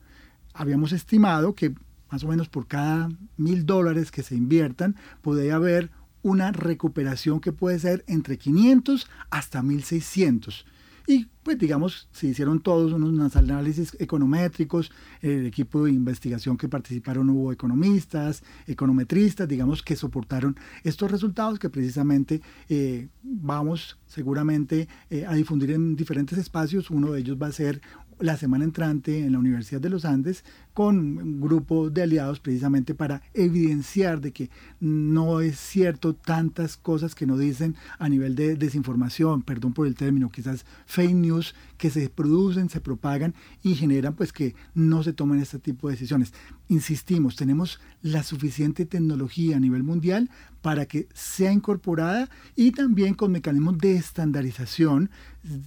[0.54, 1.74] habíamos estimado que
[2.10, 5.90] más o menos por cada mil dólares que se inviertan, podría haber
[6.22, 10.66] una recuperación que puede ser entre 500 hasta 1600.
[11.06, 17.30] Y pues digamos, se hicieron todos unos análisis econométricos, el equipo de investigación que participaron
[17.30, 25.34] hubo economistas, econometristas, digamos, que soportaron estos resultados que precisamente eh, vamos seguramente eh, a
[25.34, 26.90] difundir en diferentes espacios.
[26.90, 27.80] Uno de ellos va a ser
[28.20, 32.94] la semana entrante en la Universidad de los Andes con un grupo de aliados precisamente
[32.94, 38.56] para evidenciar de que no es cierto tantas cosas que no dicen a nivel de
[38.56, 44.14] desinformación, perdón por el término, quizás fake news que se producen, se propagan y generan
[44.14, 46.32] pues que no se tomen este tipo de decisiones.
[46.68, 50.30] Insistimos, tenemos la suficiente tecnología a nivel mundial
[50.62, 55.10] para que sea incorporada y también con mecanismos de estandarización,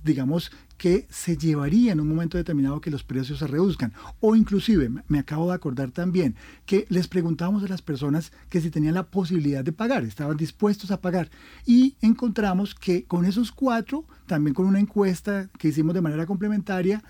[0.03, 3.93] digamos, que se llevaría en un momento determinado que los precios se reduzcan.
[4.19, 8.69] O inclusive, me acabo de acordar también, que les preguntábamos a las personas que si
[8.69, 11.29] tenían la posibilidad de pagar, estaban dispuestos a pagar.
[11.65, 17.03] Y encontramos que con esos cuatro, también con una encuesta que hicimos de manera complementaria,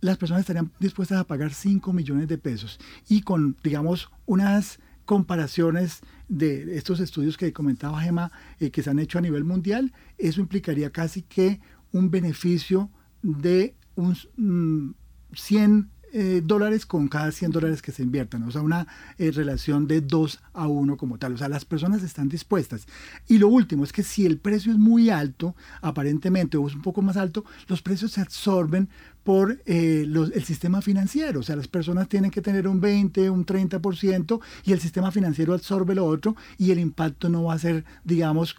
[0.00, 2.78] las personas estarían dispuestas a pagar 5 millones de pesos.
[3.08, 8.98] Y con, digamos, unas comparaciones de estos estudios que comentaba Gemma, eh, que se han
[8.98, 11.60] hecho a nivel mundial, eso implicaría casi que
[11.92, 12.90] un beneficio
[13.22, 14.94] de un
[15.32, 18.86] 100 mm, eh, dólares con cada 100 dólares que se inviertan, o sea, una
[19.18, 22.86] eh, relación de 2 a 1 como tal, o sea, las personas están dispuestas.
[23.28, 26.82] Y lo último es que si el precio es muy alto, aparentemente, o es un
[26.82, 28.88] poco más alto, los precios se absorben
[29.26, 31.40] por eh, el sistema financiero.
[31.40, 35.52] O sea, las personas tienen que tener un 20, un 30% y el sistema financiero
[35.52, 38.54] absorbe lo otro y el impacto no va a ser, digamos,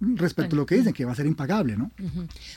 [0.00, 1.90] respecto a lo que dicen, que va a ser impagable, ¿no?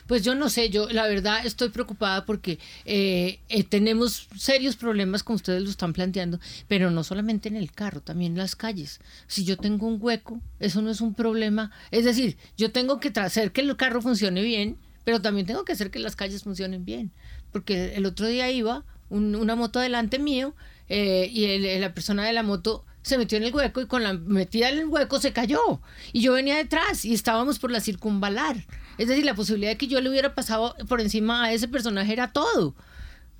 [0.06, 5.22] Pues yo no sé, yo la verdad estoy preocupada porque eh, eh, tenemos serios problemas,
[5.22, 9.00] como ustedes lo están planteando, pero no solamente en el carro, también en las calles.
[9.26, 11.72] Si yo tengo un hueco, eso no es un problema.
[11.90, 15.72] Es decir, yo tengo que hacer que el carro funcione bien, pero también tengo que
[15.72, 17.10] hacer que las calles funcionen bien.
[17.50, 20.54] Porque el otro día iba una moto delante mío
[20.90, 24.12] eh, y la persona de la moto se metió en el hueco y con la
[24.12, 25.80] metida en el hueco se cayó.
[26.12, 28.66] Y yo venía detrás y estábamos por la circunvalar.
[28.98, 32.12] Es decir, la posibilidad de que yo le hubiera pasado por encima a ese personaje
[32.12, 32.74] era todo.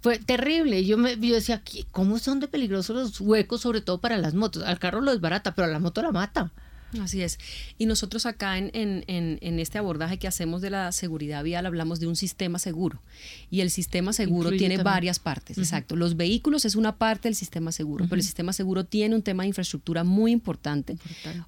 [0.01, 0.87] Fue terrible.
[0.87, 4.63] Yo, me, yo decía, ¿cómo son de peligrosos los huecos, sobre todo para las motos?
[4.63, 6.51] Al carro lo desbarata, pero a la moto la mata.
[7.01, 7.39] Así es.
[7.77, 12.01] Y nosotros acá en, en, en, este abordaje que hacemos de la seguridad vial hablamos
[12.01, 13.03] de un sistema seguro.
[13.51, 15.97] Y el sistema seguro tiene varias partes, exacto.
[15.97, 19.43] Los vehículos es una parte del sistema seguro, pero el sistema seguro tiene un tema
[19.43, 20.97] de infraestructura muy importante,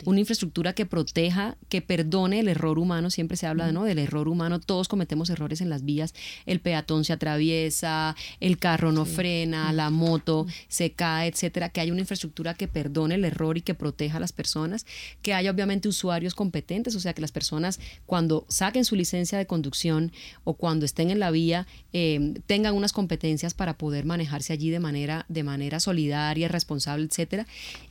[0.05, 3.11] Una infraestructura que proteja, que perdone el error humano.
[3.11, 3.85] Siempre se habla ¿no?
[3.85, 4.61] del error humano.
[4.61, 6.15] Todos cometemos errores en las vías.
[6.47, 11.71] El peatón se atraviesa, el carro no frena, la moto se cae, etcétera.
[11.71, 14.87] Que haya una infraestructura que perdone el error y que proteja a las personas.
[15.23, 19.39] Que que haya obviamente usuarios competentes, o sea, que las personas cuando saquen su licencia
[19.39, 20.11] de conducción
[20.43, 24.81] o cuando estén en la vía eh, tengan unas competencias para poder manejarse allí de
[24.81, 27.47] manera, de manera solidaria, responsable, etcétera.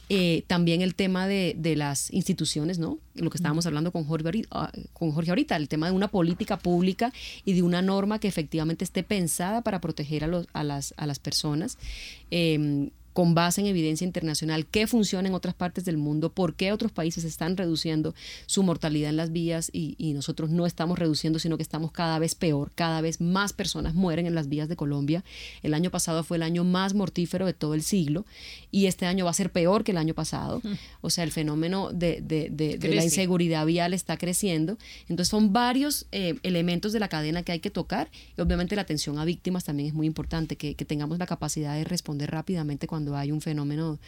[0.10, 2.98] Eh, también el tema de, las instituciones, ¿no?
[3.14, 6.60] Lo que estábamos hablando con Jorge, ah, con Jorge ahorita, el tema de una política
[6.60, 7.14] pública
[7.46, 11.08] y de una norma que efectivamente esté pensada para proteger a, los, a, las, a
[11.08, 11.78] las personas.
[12.32, 12.90] Eh,
[13.20, 16.94] con base en evidencia internacional, qué funciona en otras partes del mundo, por qué otros
[16.94, 21.64] países están reduciendo su mortalidad en las vías y, nosotros no estamos reduciendo, sino que
[21.64, 25.26] estamos cada vez peor, cada vez más personas mueren en las vías de Colombia.
[25.64, 28.26] El año pasado fue el año más mortífero de todo el siglo
[28.72, 30.62] y este año va a ser peor que el año pasado.
[31.02, 34.78] O sea, el fenómeno de, la inseguridad vial está creciendo.
[35.10, 38.84] Entonces son varios eh, elementos de la cadena que hay que tocar y obviamente la
[38.84, 43.09] atención a víctimas también es muy importante, que tengamos la capacidad de responder rápidamente cuando
[43.16, 44.00] hay un fenómeno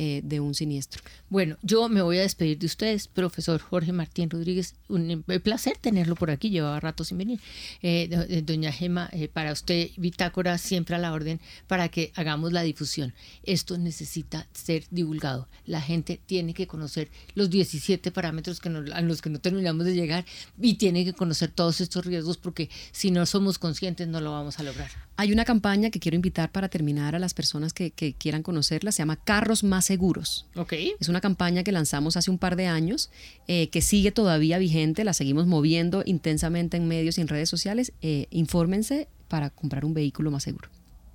[0.00, 1.02] eh, de un siniestro.
[1.28, 4.76] Bueno, yo me voy a despedir de ustedes, profesor Jorge Martín Rodríguez.
[4.88, 7.40] Un placer tenerlo por aquí, llevaba rato sin venir.
[7.82, 12.62] Eh, doña Gema, eh, para usted, Bitácora siempre a la orden para que hagamos la
[12.62, 13.12] difusión.
[13.42, 15.48] Esto necesita ser divulgado.
[15.66, 19.94] La gente tiene que conocer los 17 parámetros que a los que no terminamos de
[19.94, 20.24] llegar
[20.60, 24.60] y tiene que conocer todos estos riesgos porque si no somos conscientes no lo vamos
[24.60, 24.90] a lograr.
[25.16, 28.92] Hay una campaña que quiero invitar para terminar a las personas que, que quieran conocerla,
[28.92, 30.46] se llama Carros Más Seguros.
[30.54, 30.94] Okay.
[31.00, 33.10] Es una campaña que lanzamos hace un par de años,
[33.46, 37.92] eh, que sigue todavía vigente, la seguimos moviendo intensamente en medios y en redes sociales.
[38.02, 40.68] Eh, infórmense para comprar un vehículo más seguro.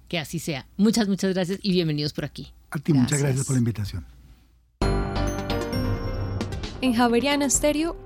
[0.08, 0.68] Que así sea.
[0.78, 2.54] Muchas, muchas gracias y bienvenidos por aquí.
[2.72, 4.06] A ti, muchas gracias por la invitación.
[6.82, 7.98] En Javeriana Stereo,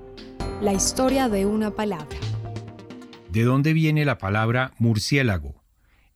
[0.62, 2.16] la historia de una palabra.
[3.30, 5.54] ¿De dónde viene la palabra murciélago?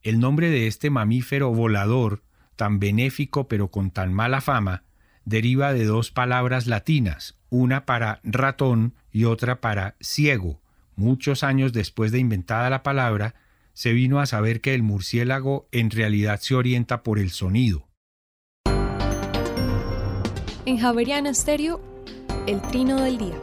[0.02, 2.22] El nombre de este mamífero volador
[2.62, 4.84] tan benéfico pero con tan mala fama,
[5.24, 10.60] deriva de dos palabras latinas, una para ratón y otra para ciego.
[10.94, 13.34] Muchos años después de inventada la palabra,
[13.72, 17.88] se vino a saber que el murciélago en realidad se orienta por el sonido.
[20.64, 21.80] En Javeriana Stereo,
[22.46, 23.40] el trino del día.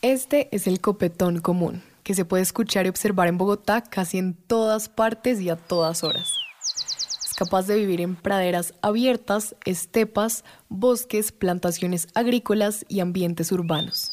[0.00, 4.34] Este es el copetón común que se puede escuchar y observar en Bogotá casi en
[4.34, 6.34] todas partes y a todas horas.
[6.60, 14.12] Es capaz de vivir en praderas abiertas, estepas, bosques, plantaciones agrícolas y ambientes urbanos.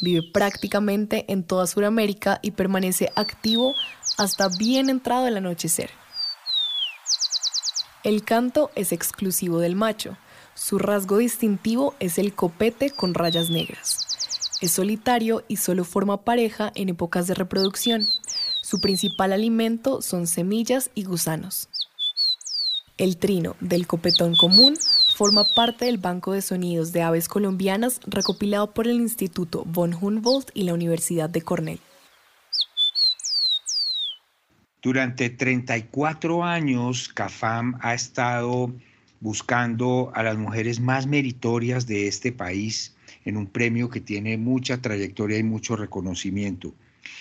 [0.00, 3.74] Vive prácticamente en toda Sudamérica y permanece activo
[4.18, 5.90] hasta bien entrado el anochecer.
[8.04, 10.16] El canto es exclusivo del macho.
[10.54, 14.07] Su rasgo distintivo es el copete con rayas negras.
[14.60, 18.04] Es solitario y solo forma pareja en épocas de reproducción.
[18.60, 21.68] Su principal alimento son semillas y gusanos.
[22.96, 24.76] El trino del copetón común
[25.16, 30.50] forma parte del banco de sonidos de aves colombianas recopilado por el Instituto von Humboldt
[30.54, 31.80] y la Universidad de Cornell.
[34.82, 38.72] Durante 34 años, CAFAM ha estado
[39.20, 42.96] buscando a las mujeres más meritorias de este país
[43.28, 46.74] en un premio que tiene mucha trayectoria y mucho reconocimiento.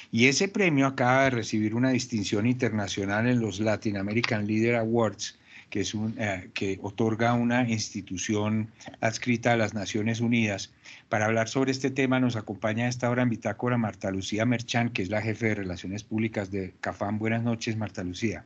[0.10, 5.38] Y ese premio acaba de recibir una distinción internacional en los Latin American Leader Awards,
[5.70, 10.72] que, es un, eh, que otorga una institución adscrita a las Naciones Unidas.
[11.10, 14.90] Para hablar sobre este tema nos acompaña a esta hora en Bitácora Marta Lucía Merchán,
[14.90, 17.20] que es la jefe de Relaciones Públicas de CAFAM.
[17.20, 18.46] Buenas noches, Marta Lucía.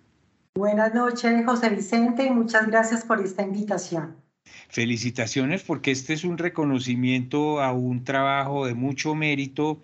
[0.56, 4.21] Buenas noches, José Vicente, y muchas gracias por esta invitación.
[4.70, 9.82] Felicitaciones porque este es un reconocimiento a un trabajo de mucho mérito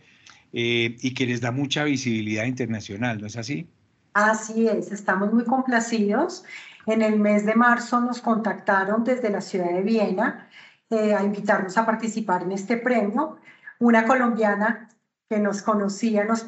[0.53, 3.67] eh, y que les da mucha visibilidad internacional, ¿no es así?
[4.13, 6.43] Así es, estamos muy complacidos.
[6.87, 10.47] En el mes de marzo nos contactaron desde la ciudad de Viena
[10.89, 13.37] eh, a invitarnos a participar en este premio.
[13.79, 14.87] Una colombiana
[15.29, 16.43] que nos conocía nos,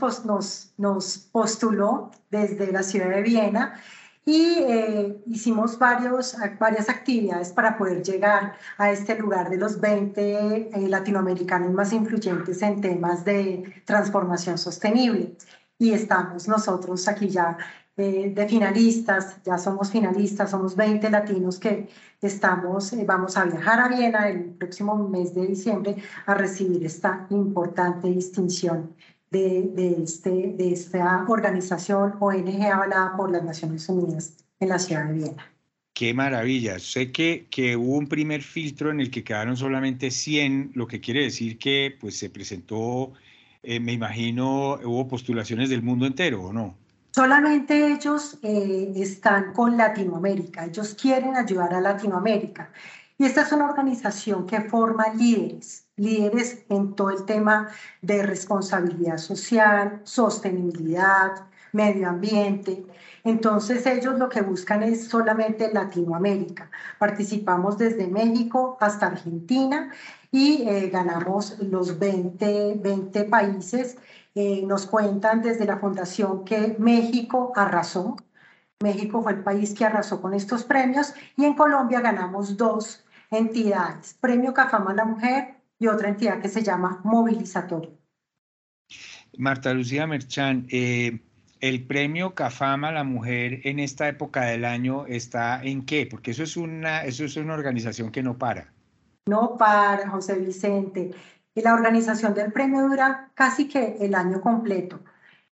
[1.31, 3.79] postuló desde la ciudad de Viena
[4.29, 10.21] y eh, hicimos varios, varias actividades para poder llegar a este lugar de los 20
[10.21, 15.35] eh, latinoamericanos más influyentes en temas de transformación sostenible.
[15.79, 17.57] y estamos nosotros aquí ya
[17.97, 21.89] eh, de finalistas, ya somos finalistas, somos 20 latinos que
[22.21, 27.27] estamos, eh, vamos a viajar a Viena el próximo mes de diciembre a recibir esta
[27.29, 28.95] importante distinción
[29.31, 35.05] de, de, este, de esta organización ONG avalada por las Naciones Unidas en la ciudad
[35.05, 35.51] de Viena.
[35.93, 36.79] Qué maravilla.
[36.79, 41.01] Sé que, que hubo un primer filtro en el que quedaron solamente 100, lo que
[41.01, 43.13] quiere decir que pues, se presentó,
[43.63, 46.77] eh, me imagino, hubo postulaciones del mundo entero, ¿o no?
[47.11, 52.71] Solamente ellos eh, están con Latinoamérica, ellos quieren ayudar a Latinoamérica.
[53.17, 57.69] Y esta es una organización que forma líderes, líderes en todo el tema
[58.01, 62.85] de responsabilidad social, sostenibilidad, medio ambiente.
[63.23, 66.69] Entonces ellos lo que buscan es solamente Latinoamérica.
[66.97, 69.91] Participamos desde México hasta Argentina
[70.31, 73.97] y eh, ganamos los 20, 20 países.
[74.35, 78.15] Eh, nos cuentan desde la fundación que México arrasó.
[78.81, 84.15] México fue el país que arrasó con estos premios y en Colombia ganamos dos entidades,
[84.19, 87.97] Premio Cafama a la Mujer y otra entidad que se llama Movilizatorio.
[89.37, 91.21] Marta Lucía Merchán, eh,
[91.61, 96.07] el premio CAFAMA a la mujer en esta época del año está en qué?
[96.09, 98.73] Porque eso es una, eso es una organización que no para.
[99.27, 101.11] No para, José Vicente.
[101.53, 104.99] Y la organización del premio dura casi que el año completo.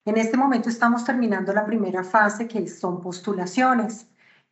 [0.04, 4.06] En este momento estamos terminando la primera fase, que son postulaciones.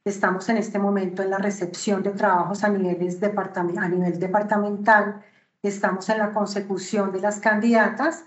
[0.05, 5.22] Estamos en este momento en la recepción de trabajos a, niveles a nivel departamental,
[5.69, 8.25] estamos en la consecución de las candidatas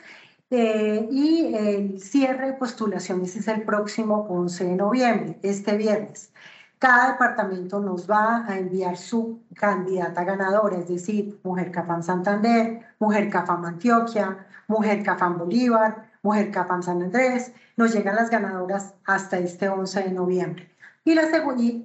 [0.50, 6.32] eh, y el cierre de postulaciones es el próximo 11 de noviembre, este viernes.
[6.80, 13.30] Cada departamento nos va a enviar su candidata ganadora, es decir, Mujer Cafán Santander, Mujer
[13.30, 17.52] Cafán Antioquia, Mujer Cafán Bolívar, Mujer Cafán San Andrés.
[17.76, 20.77] Nos llegan las ganadoras hasta este 11 de noviembre
[21.08, 21.24] y, la,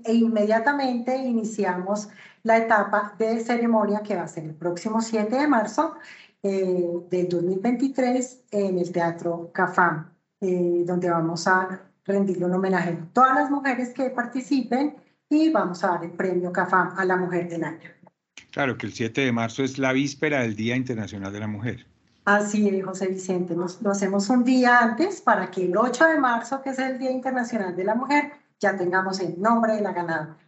[0.04, 2.08] e inmediatamente iniciamos
[2.42, 5.94] la etapa de ceremonia que va a ser el próximo 7 de marzo
[6.42, 10.10] eh, del 2023 en el Teatro Cafam,
[10.40, 14.96] eh, donde vamos a rendirle un homenaje a todas las mujeres que participen
[15.28, 17.90] y vamos a dar el premio Cafam a la Mujer del Año.
[18.50, 21.86] Claro que el 7 de marzo es la víspera del Día Internacional de la Mujer.
[22.24, 23.54] Así es, José Vicente.
[23.54, 26.98] Nos, lo hacemos un día antes para que el 8 de marzo, que es el
[26.98, 30.38] Día Internacional de la Mujer, ya tengamos el nombre de la ganadora.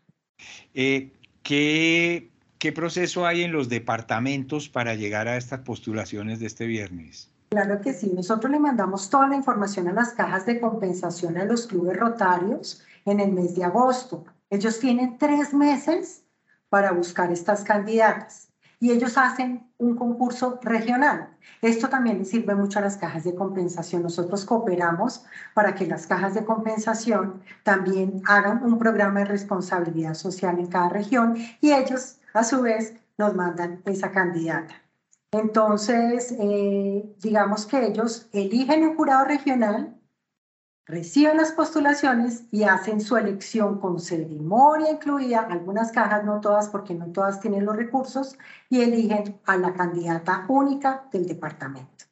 [0.72, 1.12] Eh,
[1.42, 7.30] ¿qué, ¿Qué proceso hay en los departamentos para llegar a estas postulaciones de este viernes?
[7.50, 11.44] Claro que sí, nosotros le mandamos toda la información a las cajas de compensación a
[11.44, 14.24] los clubes rotarios en el mes de agosto.
[14.48, 16.24] Ellos tienen tres meses
[16.68, 18.48] para buscar estas candidatas
[18.84, 21.30] y ellos hacen un concurso regional.
[21.62, 24.02] Esto también le sirve mucho a las cajas de compensación.
[24.02, 25.24] Nosotros cooperamos
[25.54, 30.90] para que las cajas de compensación también hagan un programa de responsabilidad social en cada
[30.90, 34.74] región y ellos a su vez nos mandan esa candidata.
[35.30, 39.94] Entonces, eh, digamos que ellos eligen un jurado regional
[40.86, 46.94] reciben las postulaciones y hacen su elección con ceremonia incluida, algunas cajas, no todas, porque
[46.94, 48.36] no todas tienen los recursos,
[48.68, 52.04] y eligen a la candidata única del departamento.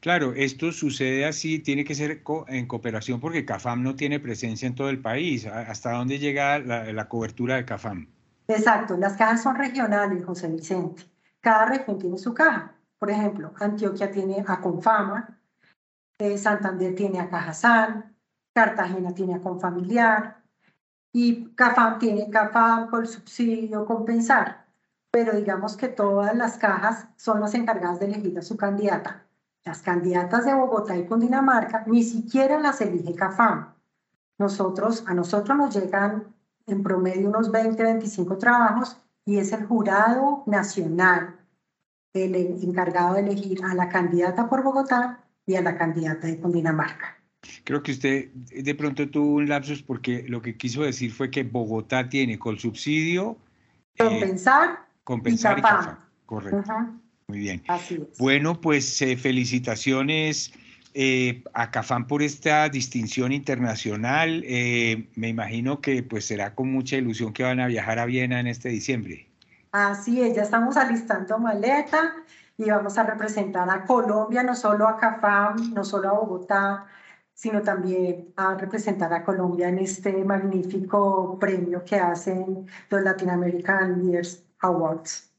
[0.00, 4.74] Claro, esto sucede así, tiene que ser en cooperación porque CAFAM no tiene presencia en
[4.74, 5.46] todo el país.
[5.46, 8.08] ¿Hasta dónde llega la, la cobertura de CAFAM?
[8.48, 11.04] Exacto, las cajas son regionales, José Vicente.
[11.40, 12.74] Cada región tiene su caja.
[12.98, 15.39] Por ejemplo, Antioquia tiene a Confama,
[16.38, 18.14] Santander tiene a Cajazán,
[18.54, 20.42] Cartagena tiene a Confamiliar
[21.12, 24.66] y CAFAM tiene CAFAM por subsidio compensar.
[25.10, 29.26] Pero digamos que todas las cajas son las encargadas de elegir a su candidata.
[29.64, 33.74] Las candidatas de Bogotá y Cundinamarca ni siquiera las elige CAFAM.
[34.38, 36.34] Nosotros, a nosotros nos llegan
[36.66, 41.36] en promedio unos 20, 25 trabajos y es el jurado nacional
[42.12, 47.16] el encargado de elegir a la candidata por Bogotá y a la candidata de Cundinamarca.
[47.64, 51.42] Creo que usted de pronto tuvo un lapsus porque lo que quiso decir fue que
[51.42, 53.36] Bogotá tiene con subsidio...
[53.96, 55.98] Eh, compensar, compensar y CAFAM.
[56.26, 56.62] Correcto.
[57.26, 57.62] Muy bien.
[57.66, 58.18] Así es.
[58.18, 60.52] Bueno, pues eh, felicitaciones
[60.94, 64.44] eh, a CAFAM por esta distinción internacional.
[65.16, 68.46] me imagino que pues será con mucha ilusión que van a viajar a Viena en
[68.46, 69.26] este diciembre.
[69.72, 72.14] Así es, ya estamos alistando maleta
[72.60, 76.86] y vamos a representar a Colombia, no solo a CAFAM, no solo a Bogotá,
[77.32, 84.04] sino también a representar a Colombia en este magnífico premio que hacen los Latin American
[84.04, 85.30] Leaders Awards.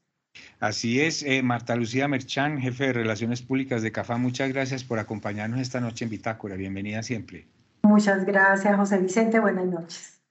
[0.58, 4.98] Así es, eh, Marta Lucía Merchán, jefe de Relaciones Públicas de CAFA, muchas gracias por
[4.98, 6.56] acompañarnos esta noche en Bitácora.
[6.56, 7.46] Bienvenida siempre.
[7.82, 9.38] Muchas gracias, José Vicente.
[9.38, 10.21] Buenas noches.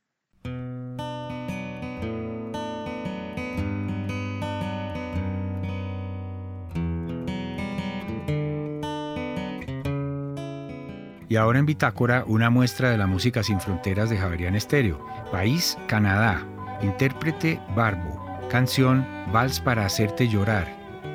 [11.31, 14.99] Y ahora en Bitácora, una muestra de la música sin fronteras de Javerian Estéreo.
[15.31, 16.45] País, Canadá.
[16.81, 18.21] Intérprete, Barbo.
[18.49, 20.67] Canción, Vals para hacerte llorar.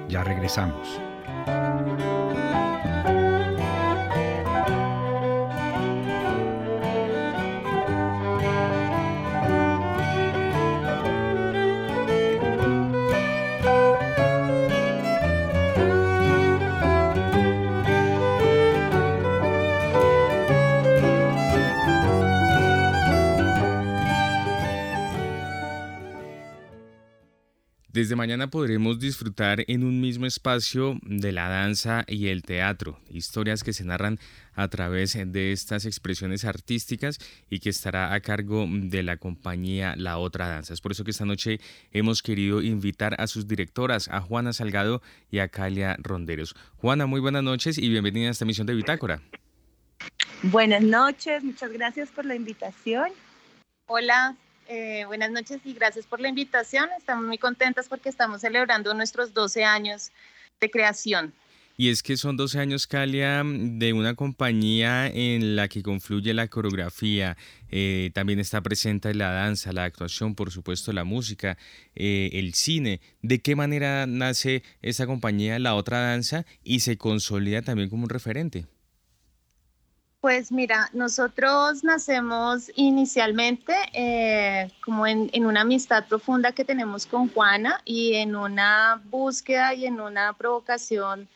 [0.09, 1.03] Ya regresamos.
[27.97, 33.65] Desde mañana podremos disfrutar en un mismo espacio de la danza y el teatro, historias
[33.65, 34.19] que se narran
[34.55, 37.19] a través de estas expresiones artísticas
[37.49, 40.75] y que estará a cargo de la compañía La Otra Danza.
[40.75, 41.59] Es por eso que esta noche
[41.91, 46.55] hemos querido invitar a sus directoras, a Juana Salgado y a Calia Ronderos.
[46.77, 49.23] Juana, muy buenas noches y bienvenida a esta emisión de Bitácora.
[50.43, 53.09] Buenas noches, muchas gracias por la invitación.
[53.87, 54.37] Hola,
[54.69, 56.89] eh, buenas noches y gracias por la invitación.
[56.99, 60.11] Estamos muy contentas porque estamos celebrando nuestros 12 años
[60.61, 61.33] de creación.
[61.79, 66.49] Y es que son 12 años, Calia, de una compañía en la que confluye la
[66.49, 67.37] coreografía,
[67.71, 71.59] eh, también está presente la danza, la actuación, por supuesto la música,
[71.95, 73.01] eh, el cine.
[73.21, 78.11] ¿De qué manera nace esta compañía, la otra danza, y se consolida también como un
[78.11, 78.65] referente?
[80.21, 87.81] Pues mira, nosotros nacemos inicialmente eh, como en, una amistad profunda que tenemos con Juana
[87.85, 91.29] y en una búsqueda y en una provocación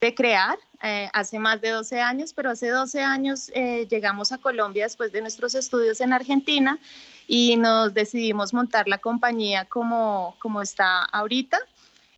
[0.00, 0.58] de crear.
[0.82, 5.12] Eh, hace más de 12 años, pero hace 12 años eh, llegamos a Colombia después
[5.12, 6.78] de nuestros estudios en Argentina
[7.26, 11.58] y nos decidimos montar la compañía como, como está ahorita.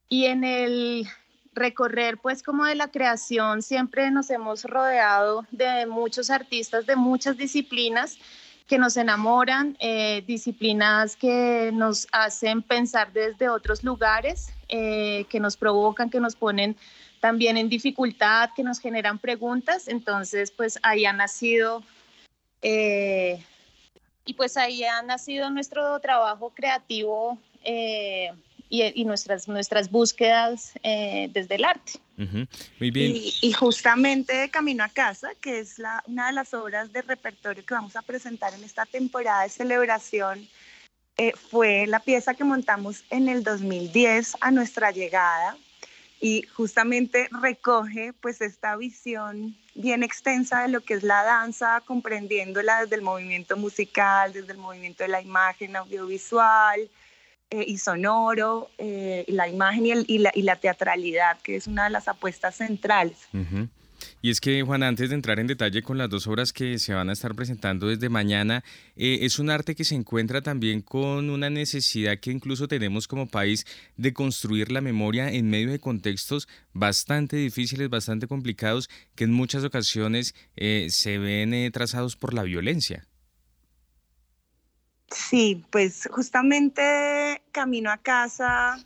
[0.08, 1.06] Y en el
[1.56, 7.36] recorrer pues como de la creación siempre nos hemos rodeado de muchos artistas de muchas
[7.36, 8.18] disciplinas
[8.66, 15.56] que nos enamoran, eh, disciplinas que nos hacen pensar desde otros lugares, eh, que nos
[15.56, 16.76] provocan, que nos ponen
[17.20, 19.86] también en dificultad, que nos generan preguntas.
[19.86, 21.84] Entonces, pues ahí ha nacido,
[22.60, 23.40] eh,
[24.24, 27.38] y pues ahí ha nacido nuestro trabajo creativo
[28.68, 31.92] y, nuestras, nuestras búsquedas eh, desde el arte.
[32.16, 33.12] Muy bien.
[33.14, 37.74] Y, justamente Camino a Casa, que es la, una de las obras de repertorio que
[37.74, 40.48] vamos a presentar en esta temporada de celebración,
[41.18, 45.56] eh, fue la pieza que montamos en el 2010 a nuestra llegada
[46.20, 52.82] y justamente recoge pues esta visión bien extensa de lo que es la danza, comprendiéndola
[52.82, 56.88] desde el movimiento musical, desde el movimiento de la imagen audiovisual,
[57.50, 61.90] eh, y sonoro, eh, la imagen y, la, y, la, teatralidad, que es una de
[61.90, 63.18] las apuestas centrales.
[64.20, 66.92] Y es que, Juan, antes de entrar en detalle con las dos obras que se
[66.92, 68.64] van a estar presentando desde mañana,
[68.96, 73.28] eh, es un arte que se encuentra también con una necesidad que incluso tenemos como
[73.28, 73.64] país
[73.96, 79.62] de construir la memoria en medio de contextos bastante difíciles, bastante complicados, que en muchas
[79.62, 83.06] ocasiones se ven trazados por la violencia.
[85.10, 88.78] Sí, pues justamente Camino a casa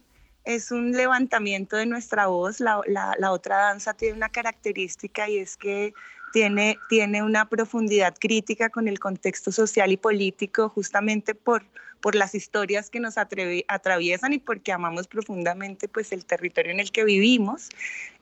[0.44, 2.60] es un levantamiento de nuestra voz.
[2.60, 2.82] La,
[3.30, 5.94] otra danza tiene una característica y es que
[6.32, 11.64] tiene, tiene una profundidad crítica con el contexto social y político justamente por,
[12.00, 16.92] por las historias que nos atraviesan y porque amamos profundamente pues, el territorio en el
[16.92, 17.68] que vivimos.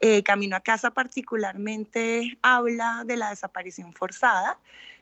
[0.00, 4.58] Eh, Camino a casa particularmente habla de la desaparición forzada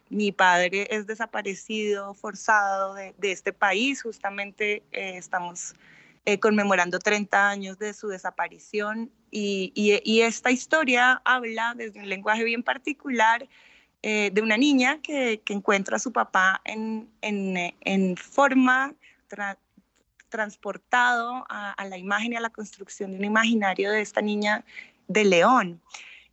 [0.08, 4.02] mi padre es desaparecido, forzado de, este país.
[4.02, 5.74] Justamente eh, estamos
[6.24, 9.72] eh, conmemorando 30 años de su desaparición y,
[10.22, 13.46] esta historia habla desde un lenguaje bien particular
[14.02, 18.94] eh, de una niña que, encuentra a su papá en, forma
[20.28, 24.64] transportado a, a, la imagen y a la construcción de un imaginario de esta niña
[25.08, 25.80] de León.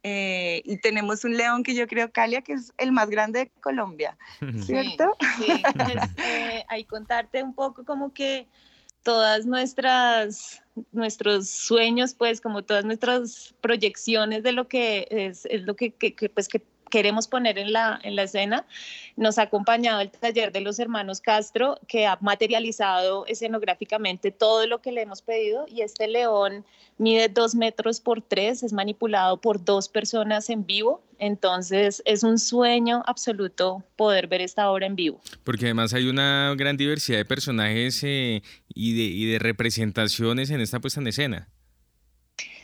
[0.03, 3.51] Eh, y tenemos un león que yo creo, Calia, que es el más grande de
[3.61, 4.17] Colombia,
[4.61, 5.15] ¿cierto?
[5.37, 5.63] Sí, sí.
[6.25, 8.47] Eh, ahí contarte un poco como que
[9.01, 15.75] todas nuestras nuestros sueños, pues como todas nuestras proyecciones de lo que es, es lo
[15.75, 16.63] que, que, pues, que,
[16.93, 18.67] queremos poner en la, en la escena.
[19.15, 24.79] Nos ha acompañado el taller de los hermanos Castro, que ha materializado escenográficamente todo lo
[24.79, 26.63] que le hemos pedido y este león
[26.99, 32.37] mide dos metros por tres, es manipulado por dos personas en vivo, entonces es un
[32.37, 35.19] sueño absoluto poder ver esta obra en vivo.
[35.43, 40.61] Porque además hay una gran diversidad de personajes eh, y, de, y de representaciones en
[40.61, 41.49] esta puesta en escena.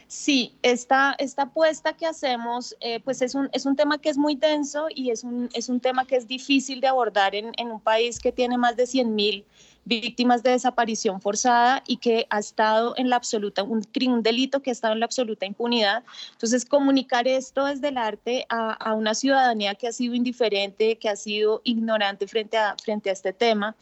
[0.10, 4.18] Sí, esta, esta apuesta que hacemos, eh, pues es un, es un tema que es
[4.18, 7.70] muy denso y es un, es un tema que es difícil de abordar en, en
[7.70, 9.44] un país que tiene más de 100.000
[9.86, 14.72] víctimas de desaparición forzada y que ha estado en la absoluta, un, un delito que
[14.72, 16.04] ha estado en la absoluta impunidad.
[16.32, 21.10] Entonces, comunicar esto desde el arte a, a, una ciudadanía que ha sido indiferente, que
[21.10, 23.76] ha sido ignorante frente a, frente a este tema,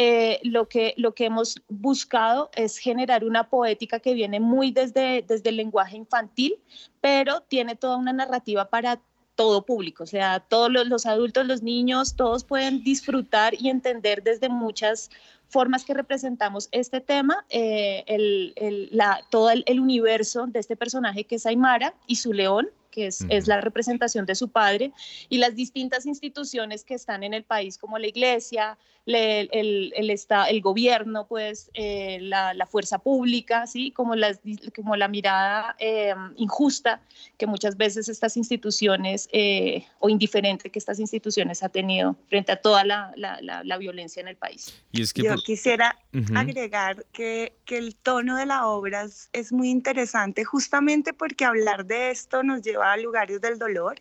[0.00, 5.24] eh, lo, que, lo que hemos buscado es generar una poética que viene muy desde,
[5.26, 6.54] desde el lenguaje infantil,
[7.00, 9.00] pero tiene toda una narrativa para
[9.34, 14.22] todo público, o sea, todos los, los, adultos, los niños, todos pueden disfrutar y entender
[14.22, 15.10] desde muchas
[15.48, 20.76] formas que representamos este tema, eh, el, el, la, todo el, el, universo de este
[20.76, 23.36] personaje que es Aymara y su león, que es, uh -huh.
[23.36, 24.92] es, la representación de su padre,
[25.28, 28.78] y las distintas instituciones que están en el país, como la iglesia,
[29.08, 33.90] le, el, el, está, el, gobierno, pues, eh, la, la, fuerza pública, ¿sí?
[33.90, 34.38] como, las,
[34.76, 37.00] como la mirada eh, injusta
[37.38, 42.56] que muchas veces estas instituciones, eh, o indiferente que estas instituciones ha tenido frente a
[42.56, 44.74] toda la, la, la violencia en el país.
[44.92, 45.42] Y es que Yo por...
[45.42, 46.38] quisiera uh -huh.
[46.38, 51.86] agregar que, que el tono de la obra es, es muy interesante, justamente porque hablar
[51.86, 54.00] de esto nos lleva a lugares del dolor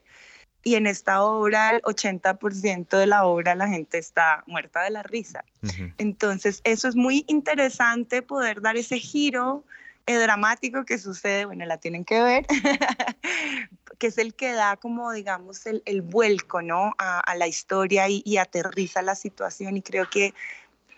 [0.64, 5.04] y en esta obra el 80% de la obra la gente está muerta de la
[5.04, 5.46] risa.
[5.64, 5.94] Uh -huh.
[5.98, 9.64] Entonces eso es muy interesante poder dar ese giro
[10.08, 12.46] eh, dramático que sucede, bueno, la tienen que ver,
[14.00, 16.94] que es el que da como, digamos, el, el vuelco, ¿no?
[16.98, 20.34] A, a la historia y, y, aterriza la situación y creo que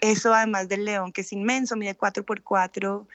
[0.01, 3.07] eso además del león, que es inmenso, mide 4x4,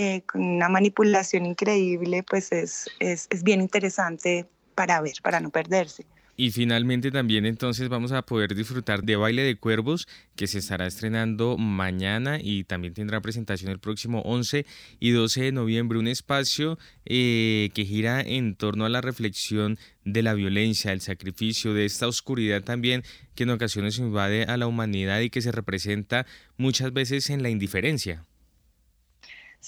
[0.00, 4.46] eh, con una manipulación increíble, pues es, es, es bien interesante
[4.76, 6.06] para ver, para no perderse.
[6.36, 10.86] Y finalmente también entonces vamos a poder disfrutar de Baile de Cuervos, que se estará
[10.86, 14.64] estrenando mañana y también tendrá presentación el próximo 11
[15.00, 20.22] y 12 de noviembre, un espacio eh, que gira en torno a la reflexión de
[20.22, 23.02] la violencia, el sacrificio, de esta oscuridad también
[23.34, 26.24] que en ocasiones invade a la humanidad y que se representa
[26.56, 28.27] muchas veces en la indiferencia.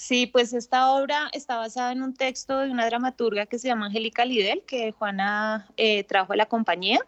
[0.01, 3.85] Sí, pues esta obra está basada en un texto de una dramaturga que se llama
[3.85, 6.99] Angélica Lidel, que Juana eh, trajo a la compañía.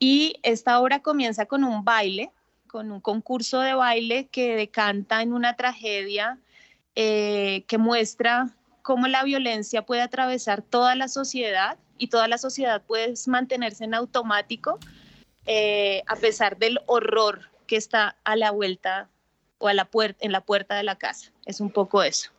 [0.00, 2.32] Y esta obra comienza con un baile,
[2.66, 6.40] con un concurso de baile que decanta en una tragedia
[6.96, 8.48] eh, que muestra
[8.82, 13.94] cómo la violencia puede atravesar toda la sociedad y toda la sociedad puede mantenerse en
[13.94, 14.80] automático
[15.46, 19.08] eh, a pesar del horror que está a la vuelta
[19.58, 21.30] o a la puerta, en la puerta de la casa.
[21.46, 22.30] Es un poco eso.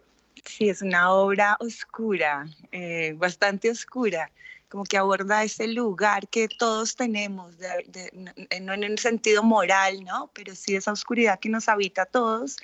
[0.45, 4.31] Sí, es una obra oscura, eh, bastante oscura,
[4.69, 7.55] como que aborda ese lugar que todos tenemos,
[8.61, 10.29] no en el sentido moral, ¿no?
[10.33, 12.57] Pero sí esa oscuridad que nos habita a todos.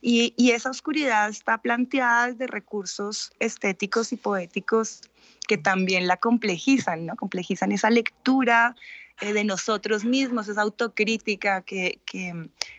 [0.00, 5.02] Y, y esa oscuridad está planteada desde recursos estéticos y poéticos
[5.46, 7.16] que también la complejizan, ¿no?
[7.16, 8.74] Complejizan esa lectura,
[9.22, 12.00] eh, de nosotros mismos, esa autocrítica que,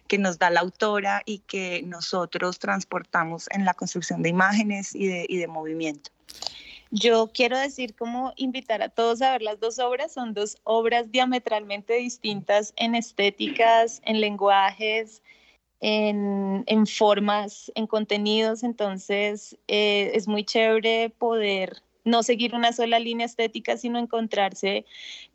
[0.08, 5.08] que, nos da la autora y que nosotros transportamos en la construcción de imágenes y
[5.08, 6.12] de, y de movimiento.
[6.92, 11.12] Yo quiero decir como invitar a todos a ver las dos obras, son dos obras
[11.12, 15.24] diametralmente distintas en estéticas, en lenguajes,
[15.82, 23.00] en, en formas, en contenidos, entonces eh, es muy chévere poder no seguir una sola
[23.00, 24.86] línea estética, sino encontrarse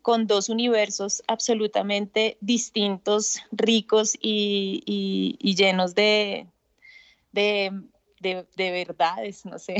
[0.01, 6.47] con dos universos absolutamente distintos, ricos y, llenos de,
[7.31, 7.71] de,
[8.19, 9.77] de, de, verdades, no sé.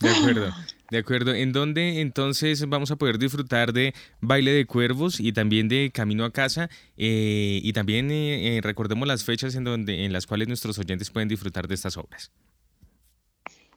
[0.00, 0.52] De acuerdo,
[0.90, 1.34] de acuerdo.
[1.34, 6.24] ¿En dónde entonces vamos a poder disfrutar de Baile de Cuervos y también de Camino
[6.24, 6.68] a Casa?
[6.96, 11.10] Eh, y también eh, eh, recordemos las fechas en, donde, en las cuales nuestros oyentes
[11.10, 12.32] pueden disfrutar de estas obras.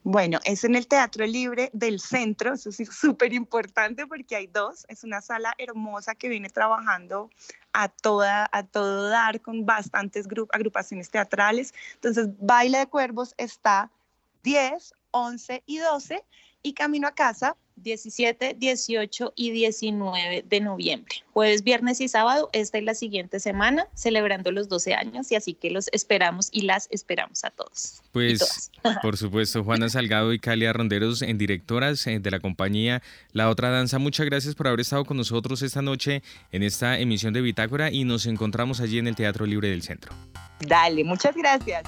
[0.07, 4.85] Bueno, es en el Teatro Libre del Centro, eso es súper importante porque hay dos,
[4.87, 7.31] es una sala hermosa que viene trabajando
[7.73, 11.73] a, toda, a todo dar con bastantes agrupaciones teatrales.
[11.95, 13.89] Entonces, Baile de Cuervos está
[14.43, 16.23] 10, 11 y 12
[16.65, 21.15] y Camino a Casa 17, 18 y 19 de noviembre.
[21.33, 25.53] Jueves, viernes y sábado, esta y la siguiente semana, celebrando los 12 años y así
[25.53, 28.01] que los esperamos y las esperamos a todos.
[28.11, 33.03] Pues, por supuesto, Juana Salgado y Calia Ronderos, en directoras eh, de la compañía
[33.33, 37.33] La Otra Danza, muchas gracias por haber estado con nosotros esta noche en esta emisión
[37.33, 40.13] de Bitácora y nos encontramos allí en el Teatro Libre del Centro.
[40.61, 41.83] Dale, muchas gracias.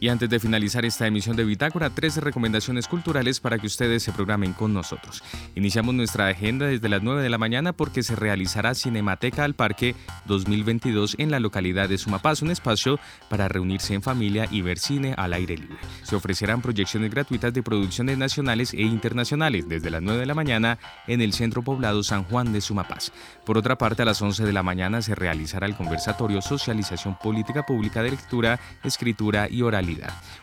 [0.00, 4.12] Y antes de finalizar esta emisión de Bitácora, tres recomendaciones culturales para que ustedes se
[4.12, 5.24] programen con nosotros.
[5.56, 9.96] Iniciamos nuestra agenda desde las 9 de la mañana porque se realizará Cinemateca al Parque
[10.26, 15.14] 2022 en la localidad de Sumapaz, un espacio para reunirse en familia y ver cine
[15.16, 15.78] al aire libre.
[16.04, 20.78] Se ofrecerán proyecciones gratuitas de producciones nacionales e internacionales desde las 9 de la mañana
[21.08, 23.10] en el centro poblado San Juan de Sumapaz.
[23.44, 27.66] Por otra parte, a las 11 de la mañana se realizará el conversatorio Socialización Política
[27.66, 29.87] Pública de Lectura, Escritura y Oral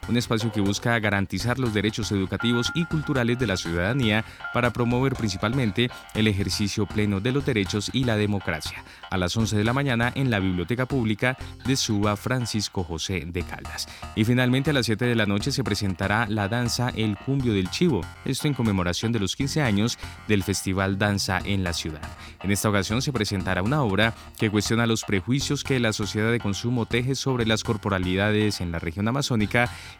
[0.07, 5.13] un espacio que busca garantizar los derechos educativos y culturales de la ciudadanía para promover
[5.13, 8.83] principalmente el ejercicio pleno de los derechos y la democracia.
[9.09, 13.43] A las 11 de la mañana en la Biblioteca Pública de Suba Francisco José de
[13.43, 13.87] Caldas.
[14.15, 17.69] Y finalmente a las 7 de la noche se presentará la danza El Cumbio del
[17.69, 22.01] Chivo, esto en conmemoración de los 15 años del Festival Danza en la ciudad.
[22.43, 26.39] En esta ocasión se presentará una obra que cuestiona los prejuicios que la sociedad de
[26.39, 29.07] consumo teje sobre las corporalidades en la región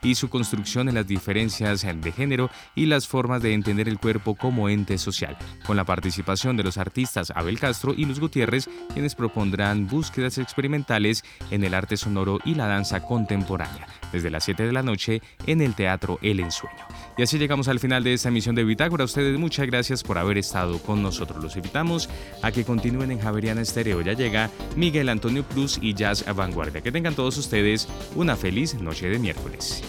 [0.03, 4.36] y su construcción en las diferencias de género y las formas de entender el cuerpo
[4.36, 9.15] como ente social, con la participación de los artistas Abel Castro y Luz Gutiérrez, quienes
[9.15, 14.72] propondrán búsquedas experimentales en el arte sonoro y la danza contemporánea, desde las 7 de
[14.72, 16.86] la noche en el Teatro El Ensueño.
[17.18, 19.06] Y así llegamos al final de esta emisión de Bitácora.
[19.06, 21.41] Ustedes muchas gracias por haber estado con nosotros.
[21.41, 22.10] Los invitamos
[22.41, 24.01] a que continúen en Javeriana Estéreo.
[24.01, 26.82] Ya llega Miguel Antonio Cruz y Jazz Vanguardia.
[26.82, 29.84] Que tengan todos ustedes una feliz noche de miércoles.